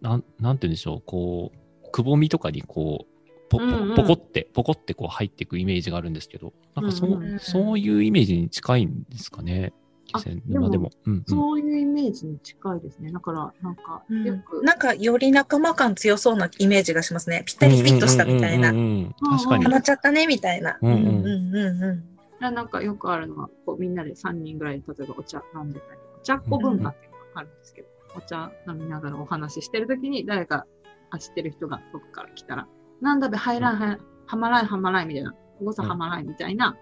[0.00, 9.72] なん、なんて言うんでしょう、こう、くぼみとかにこう、ポポコって、ポコってこう入っていくイメージがあるんですけど、なんかそ,、うんうんうんそういうイメージに近いんですかね。
[10.12, 10.90] あ気仙沼でも。
[11.06, 13.12] うんうんそういうイメージに近いですね。
[13.12, 17.42] だから、なんか、うんよく、なんかより仲間感強そうなイメージがしますね。
[17.46, 18.76] ぴったりフィットしたみたいなうん。
[18.76, 19.70] うんうんうん確かにハ。
[19.70, 20.78] マっちゃったねみたいな。
[20.80, 30.66] うんうんうんうんうんなんかよくあるのは、こうみんなで3人ぐらいで、例えばお茶飲んでたり、お茶っ子文化っていうのがあるんですけど、お茶飲みながらお話ししてるときに、誰か、
[31.10, 32.66] あ、知ってる人が僕から来たら、
[33.02, 36.74] なんだべ、入らん、ははまらん、はまらん、みたいな、誤差はまらん、みたいな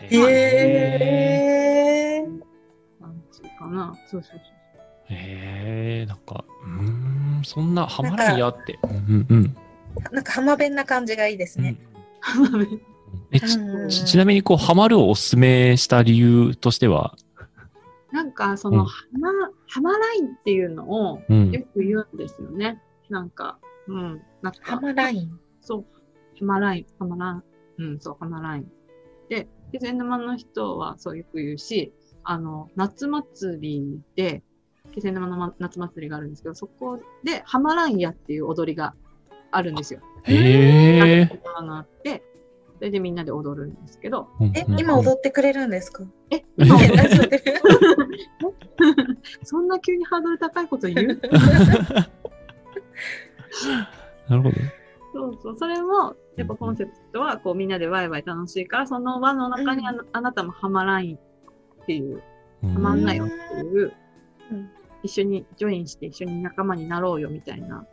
[0.00, 1.89] へー。
[3.00, 3.94] 感じかな。
[4.06, 4.40] そうそうそう。
[5.08, 8.78] へえ、なんか、うーん、そんなハマらんやって。
[8.82, 9.56] うんうん
[10.12, 11.76] なんか浜辺な感じがいいですうんね。
[13.32, 17.16] えちうんちちなみに、こう、ハマるをおすすめした理由としては、
[18.12, 22.80] なんか、そうんの、はま、はまらいっていうのをうんよく言うんですよね。
[23.08, 24.22] なんか、うん。
[24.42, 25.40] なんか、浜ライン。
[25.60, 25.84] そう、
[26.38, 27.44] ハマライン、ハマラン、
[27.78, 28.72] うん、そう、ハマライン。
[29.28, 31.92] で、気仙沼の人はそうよく言うし、
[32.30, 34.44] あの、夏祭りで、
[34.92, 38.94] 気仙沼のま夏祭りがあるんですけど、そこで、ハマラインやっていう踊りが
[39.50, 40.00] あるんですよ。
[40.22, 41.24] へえ。
[41.26, 42.22] があって、
[42.78, 46.04] それでみんなで踊るんですけど、え、うん今踊ってくれるんですか？
[46.30, 47.44] え、え今大丈夫です。
[49.50, 51.20] そんな急にハードル高いこと言う？
[54.28, 54.56] なるほど。
[55.12, 61.18] そうそう、それも、やっぱコンセプトは、こうみんなでワイワイ楽しいから、その輪の中にあ,、あなたもハマライン
[61.90, 62.22] っていう、
[62.62, 62.72] うん。
[62.74, 63.92] ハマんなよっていう、
[64.52, 64.70] うん。
[65.02, 67.84] 一緒にジョインして一緒に仲間になろうよみたいな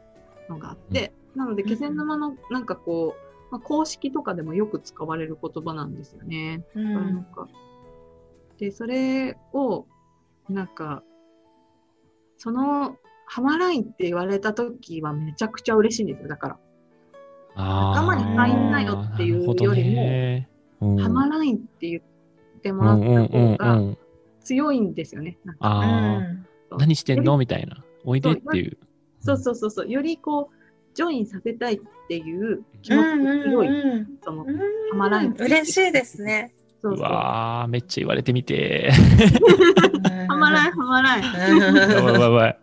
[0.49, 6.63] のがあって、なので、気仙沼のなんかこう、まあ、公式とかでもよく使われる言葉なんですよね。
[6.75, 7.47] うだからなんんか。
[8.59, 9.85] で、それを、
[10.49, 11.03] なんか、
[12.37, 16.27] その、ハマラインって言われた時はめちゃくちゃ嬉しいんですよ。
[16.27, 16.59] だから、
[17.55, 20.45] 仲間に入んなよっていうより
[20.79, 22.01] もハマラインって言っ
[22.67, 23.97] てもらったうんうんうん方がうん
[24.43, 25.37] 強いんですよね。
[25.59, 26.45] ああ、うん
[26.77, 27.37] 何してんの？
[27.37, 27.83] みたいな。
[28.05, 28.77] おいでっていう。
[29.19, 30.55] そうそうそうそう、よりこう、
[30.95, 33.67] ジョインさせたいっていう気持ちが強い。
[33.67, 34.61] うんうんそのうんハ
[34.95, 36.53] マライン嬉しいですね。
[36.83, 36.89] う。
[36.99, 38.91] わー、めっちゃ言われてみて。
[40.29, 41.23] ハマライン、ハマライン。
[41.23, 42.59] やばいやばいやばい。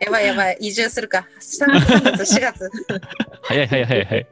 [0.00, 1.26] やばいやばい、移住するか。
[1.40, 2.70] 3月、4月。
[3.42, 4.26] 早い早い早い早い。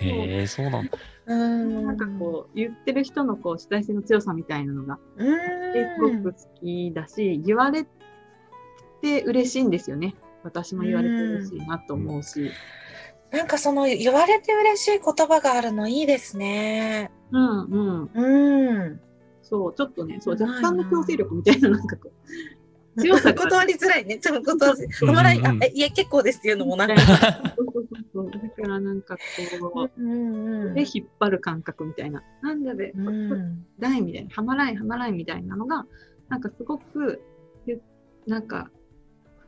[0.00, 0.92] へえ、そうなんだ。
[1.28, 7.86] うんなんかこう、言ってる人のこう主体性の強さみたいなのが、うすごんく好きだし、言われ
[9.02, 10.14] て嬉しいんですよね。
[10.42, 12.50] 私も言われて嬉しいなと思うし。
[13.30, 17.10] なんかその言われて嬉しい言葉があるのいいですね。
[17.30, 18.10] うんうん。
[18.14, 19.00] うん。
[19.42, 22.12] そう、ちょっとね、そう、若干の強制力みたいな、なんかこう、
[23.34, 24.18] 断りづらいね。
[24.18, 25.40] ちょっと断りづらい。
[25.44, 26.96] あえいや、結構ですっていうのもなんか。
[27.56, 29.16] そうそうそうだからなんか
[29.60, 32.22] こうんう、で引っ張る感覚みたいな。
[32.42, 35.86] なんだで、うんみたいな、はまらいはまらいみたいなのが、
[36.28, 37.20] なんかすごく、
[37.66, 37.80] ゆ
[38.26, 38.70] なんか、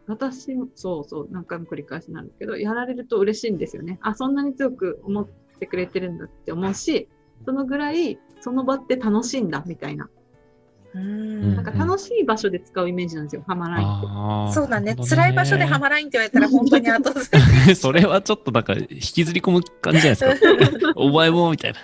[0.07, 3.99] 私も、そうそう、何回も繰り返しなんだけど、やられると嬉しいんですよね。
[4.03, 5.29] あ、そんなに強く思っ
[5.59, 7.09] てくれてるんだって思うし、
[7.45, 10.11] そのぐらい、その場って楽しいんだ、みたいな。
[10.95, 14.55] うんなんか楽しい場所で使うイメージなんですよ、はまらいって。
[14.55, 17.31] そうだね辛い場所でハマらんって言われたら本当に後ず
[17.77, 20.93] それはちょっとなんか引きずり込む感じじゃないですか。
[20.97, 21.79] お前もみたいな。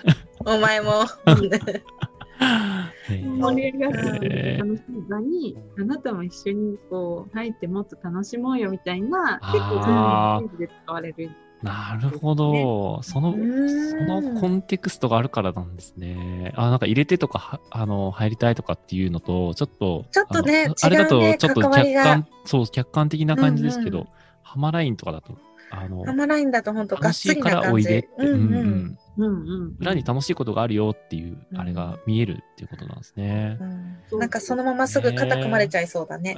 [0.45, 1.05] お前も。
[3.07, 11.31] 盛り上がってへー楽しい場に、あなたも一緒にこう入ってもっと楽しもうよみたいな、結構そういうイメージで使われる。
[11.63, 13.01] なるほど。
[13.01, 16.53] その、うんそのコンテクストがあるからなんですね。
[16.55, 24.07] あ、なんか入れてとか、はあの、入りたいとかっていうのと、ちょっと、ちょっとねあのあれだとちょっと客観、そう、客観的な感じですけど、うんう
[24.43, 25.37] ハマラインとかだと、
[25.69, 28.09] あのハ、マらんだと本当がっつ楽しいりな感じからおいでって、。
[28.17, 29.75] うんうん。
[29.79, 33.57] 裏に楽しいことがあるよっていう、うんあれが見えるっていうことなんですね。
[33.59, 36.35] うんなんかそのまますぐ肩組まれちゃいそうだね。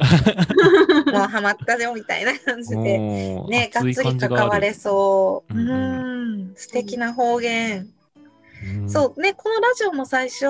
[1.12, 2.98] もうハマったよみたいな感じで。
[2.98, 5.54] ね、がっつり関われそう。
[5.54, 7.88] うん素敵な方言。
[8.82, 10.46] うんそうね、このラジオも最初、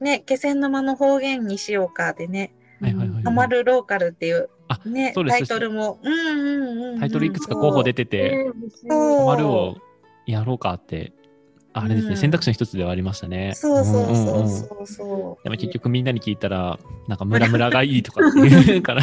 [0.00, 4.48] ね、気仙沼の方言にしようかでね、はいはいはいハマるローカルっていう
[4.84, 5.98] あね、そうですタイトルも。
[6.02, 7.00] うんうんうんうん。
[7.00, 8.50] タイトルいくつか候補出てて、
[8.88, 9.76] そうハマるを
[10.26, 11.12] やろうかって、
[11.74, 13.52] あれですね、うん選択肢の一つではありましたね。
[13.54, 19.02] そうそううんうんそううんそうそでも結局みんなに聞いたら、なんかムラムラがいいとかって言うから、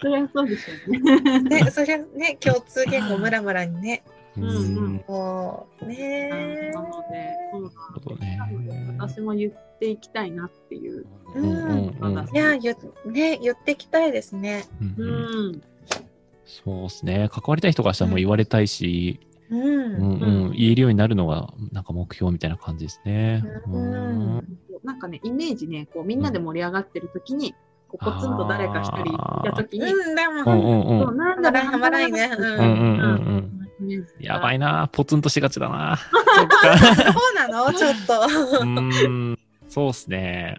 [0.00, 1.00] それはそうでしょうね。
[1.38, 1.42] う。
[1.42, 4.02] ね、そりゃね、共通言語ムラムラにね。
[4.36, 5.86] うんうんそう。
[5.86, 8.38] ねなので、そうなるほどね。
[8.98, 9.52] 私も言っ
[9.82, 11.04] ていきたいなっていう。
[11.34, 12.76] うんうんうんいや、言,、
[13.06, 14.64] ね、言ってきたいですね。
[14.80, 15.62] ううんうんん。
[16.44, 17.28] そうですね。
[17.32, 19.18] 関わりたい人からしたらもう言われたいし、
[19.50, 19.60] うん。
[19.60, 19.72] うん
[20.46, 23.42] うん、言えるようになるのがなんか目標みたいな感じですね。
[23.66, 27.54] うんうんなんかね、イメージね、こうみんなで盛り上がってる時に、
[27.88, 31.06] こうポツンと誰か一人いた時に、うん、でうんうも、んうん。
[31.06, 34.72] そうなんハマらんハマらんねうんうんうんうんやばいな。
[34.72, 35.96] な、ポツンとしがちだな。
[35.96, 36.08] そ
[37.46, 39.51] うなのちょっと。
[39.72, 40.54] そうっすね。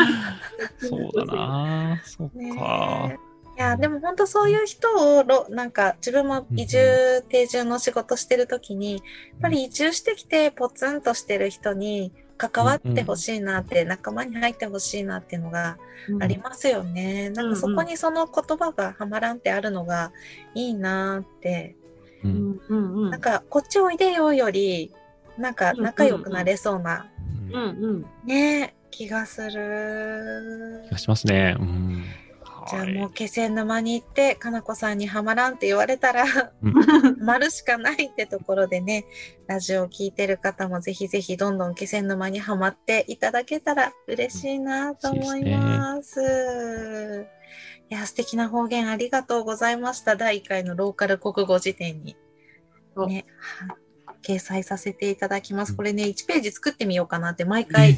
[0.80, 2.00] そうだな。
[2.06, 3.10] そっねか。
[3.12, 3.16] え
[3.58, 9.02] いやでも本当そういう人をろなんか自分も移住定住の仕事してる時にやっ
[9.42, 15.76] ぱり移住してきてポツンとしてる人に関わってほしいなって、仲間に入ってほしいなっていうのが
[16.20, 17.30] ありますよね。
[17.30, 20.12] なんかそこにその言葉がはまらんってあるのが
[20.54, 21.76] いいなって。
[22.24, 23.10] うん。
[23.10, 24.92] なんかこっちおいでよより
[25.36, 27.06] なんか仲良くなれそうな、
[27.52, 28.06] うんうん。
[28.26, 30.92] ね気がする気。
[30.92, 31.56] がしますね。
[31.58, 32.04] うん。
[32.68, 36.24] じゃあはいもう気仙沼に行ってかなこさんにはまらんって言われたら
[36.62, 36.74] うん
[37.24, 39.06] 丸しかないってところでね
[39.46, 47.26] ラジオを聞いてる方もぜひぜひどんどん気仙沼にはまっていただけたら嬉しいなと思います。
[47.90, 52.18] いや素敵な方言ありがとうございました第1回のローカル国語辞典に、
[52.94, 53.76] おね、は
[54.22, 55.74] 掲載させていただきます。
[55.76, 57.94] これね1ページ作ってみようかなって毎回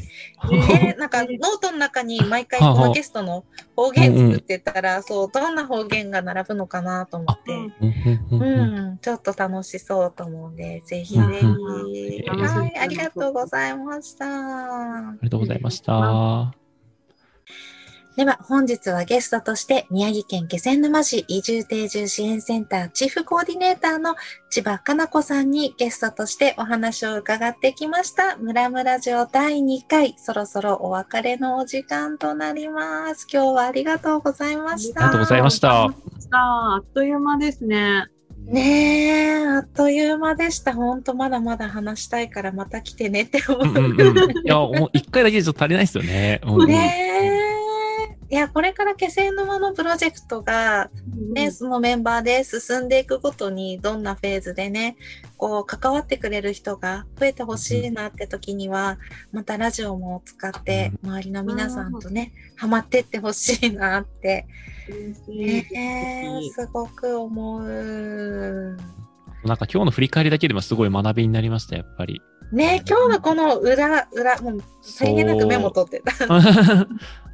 [0.50, 3.44] ね、なんかノートの中に毎回このゲストの
[3.76, 7.54] 方言作ってたら、そう、どんな方言が並ぶのかなと思って、
[8.30, 11.30] うんちょっと楽しそうと思うんで、ぜひぜうん
[11.92, 12.22] ひ。
[12.26, 14.26] うんはい、ありがとうございました。
[14.26, 16.59] ありがとうございました。
[18.16, 24.16] では、本日はゲストとして、宮城県気仙沼市移住定住支援センターチーフコーディネーターの
[24.50, 28.36] 千葉かな子さんにゲストとしてお話を伺ってきました。
[28.36, 33.26] ムラムラジオ第2回、そろそろお別れのお時間となります。
[33.32, 35.00] 今日はありがとうございました。
[35.00, 35.68] ありがとうございました。
[35.68, 38.06] さあ、あっという間ですね。
[38.44, 40.74] ねえ、あっという間でした。
[40.74, 43.60] ほんとまだまだ話したいからまた来てねって思う。
[43.62, 44.30] うんうんうん。
[44.30, 46.40] いや、もう一回だけじゃちょっと足りないですよね。
[46.66, 47.49] ねえ。
[48.30, 50.88] いや、これから気仙沼のプロジェクトが、
[51.34, 54.96] ね、そのメンバーで進んでいくごとに、どんなフェーズでね、
[55.36, 58.98] こう、関わってくれる人が増えてほしいなって時には、
[59.32, 64.46] またラジオも使って、周りの皆さんとね、ハマってってほしいなって、
[65.28, 68.76] ねえ、すごく思う。
[69.44, 72.22] なんか今日の振り返りだけでもすごい学びになりました、やっぱり。
[72.52, 76.12] ね今日のこの裏、裏、もう、さりげなくメモ取ってた。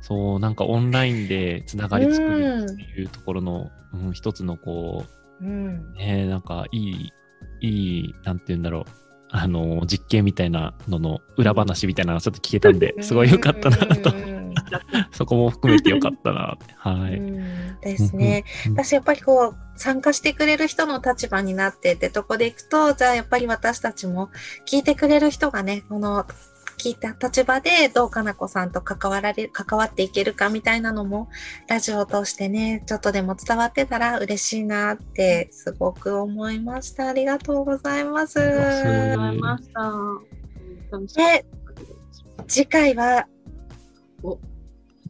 [0.02, 5.04] そう、なんかオンラインでつながり作るっていうところの、うん、一つのこ
[5.40, 7.12] うんう、ね、なんかいい、
[7.60, 7.68] い
[8.00, 8.84] い、なんて言うんだろう。
[9.28, 14.35] あの、実験みたいなのの裏話みたいなのがちょっと聞けたんで、すごい良かったなと。
[15.12, 16.74] そこも含めてよかったなって。
[16.76, 17.14] はい。
[17.14, 18.44] うんですね。
[18.70, 24.30] 私やっぱりこう参加してくれる人の立場になってってとこでいくとじゃあやっぱり私たちも
[24.66, 26.26] 聞いてくれる人がねこの
[26.78, 31.28] 聞いた立場でどうかなこさんと関わられ関わっていけるかみたいなのも
[31.68, 38.40] ラジオを通してねちょっとでも伝わってたら嬉しいなってすごく思いましたありがとうございます。
[38.40, 41.22] ありがとうございました。
[41.22, 41.46] で
[42.46, 43.26] 次回は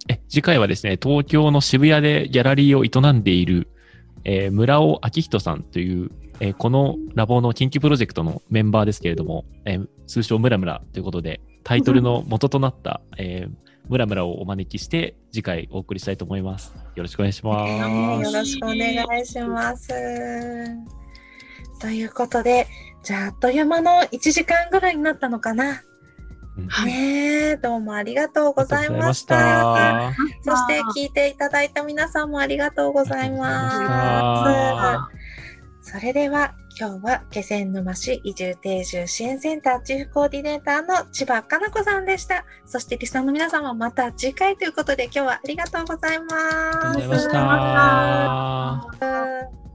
[0.08, 3.68] え次回はですね、東京の渋谷でギャラリーを営んでいる、
[4.24, 6.10] えー村尾明人さんという、
[6.40, 16.74] えーこのラボの緊急プロジェクトのメンバーですけれども、えー通称ムラムラということで、タイトルの元となった、えームラムラをお招きして、次回お送りしたいと思います。
[16.96, 17.70] よろしくお願いします。
[17.70, 19.88] えーよろしくお願いします。
[21.80, 22.66] ということで、
[23.02, 25.82] じゃあ、あっという間の1時間ぐらいになったのかな。
[26.56, 30.06] ねえ、どうもありがとうございました。
[30.08, 33.36] ありそして聞いていただいた皆さんもありがとうございま。
[33.38, 35.08] ま
[35.82, 42.44] すそれでは、今日は気仙沼市移住定住支援センターチーフコーディネーターの千葉かな子さんでした。
[42.64, 46.98] そしてリスナーの皆さんはまた次回ということで今日はありがとうございます。
[47.00, 49.65] りがとうございました。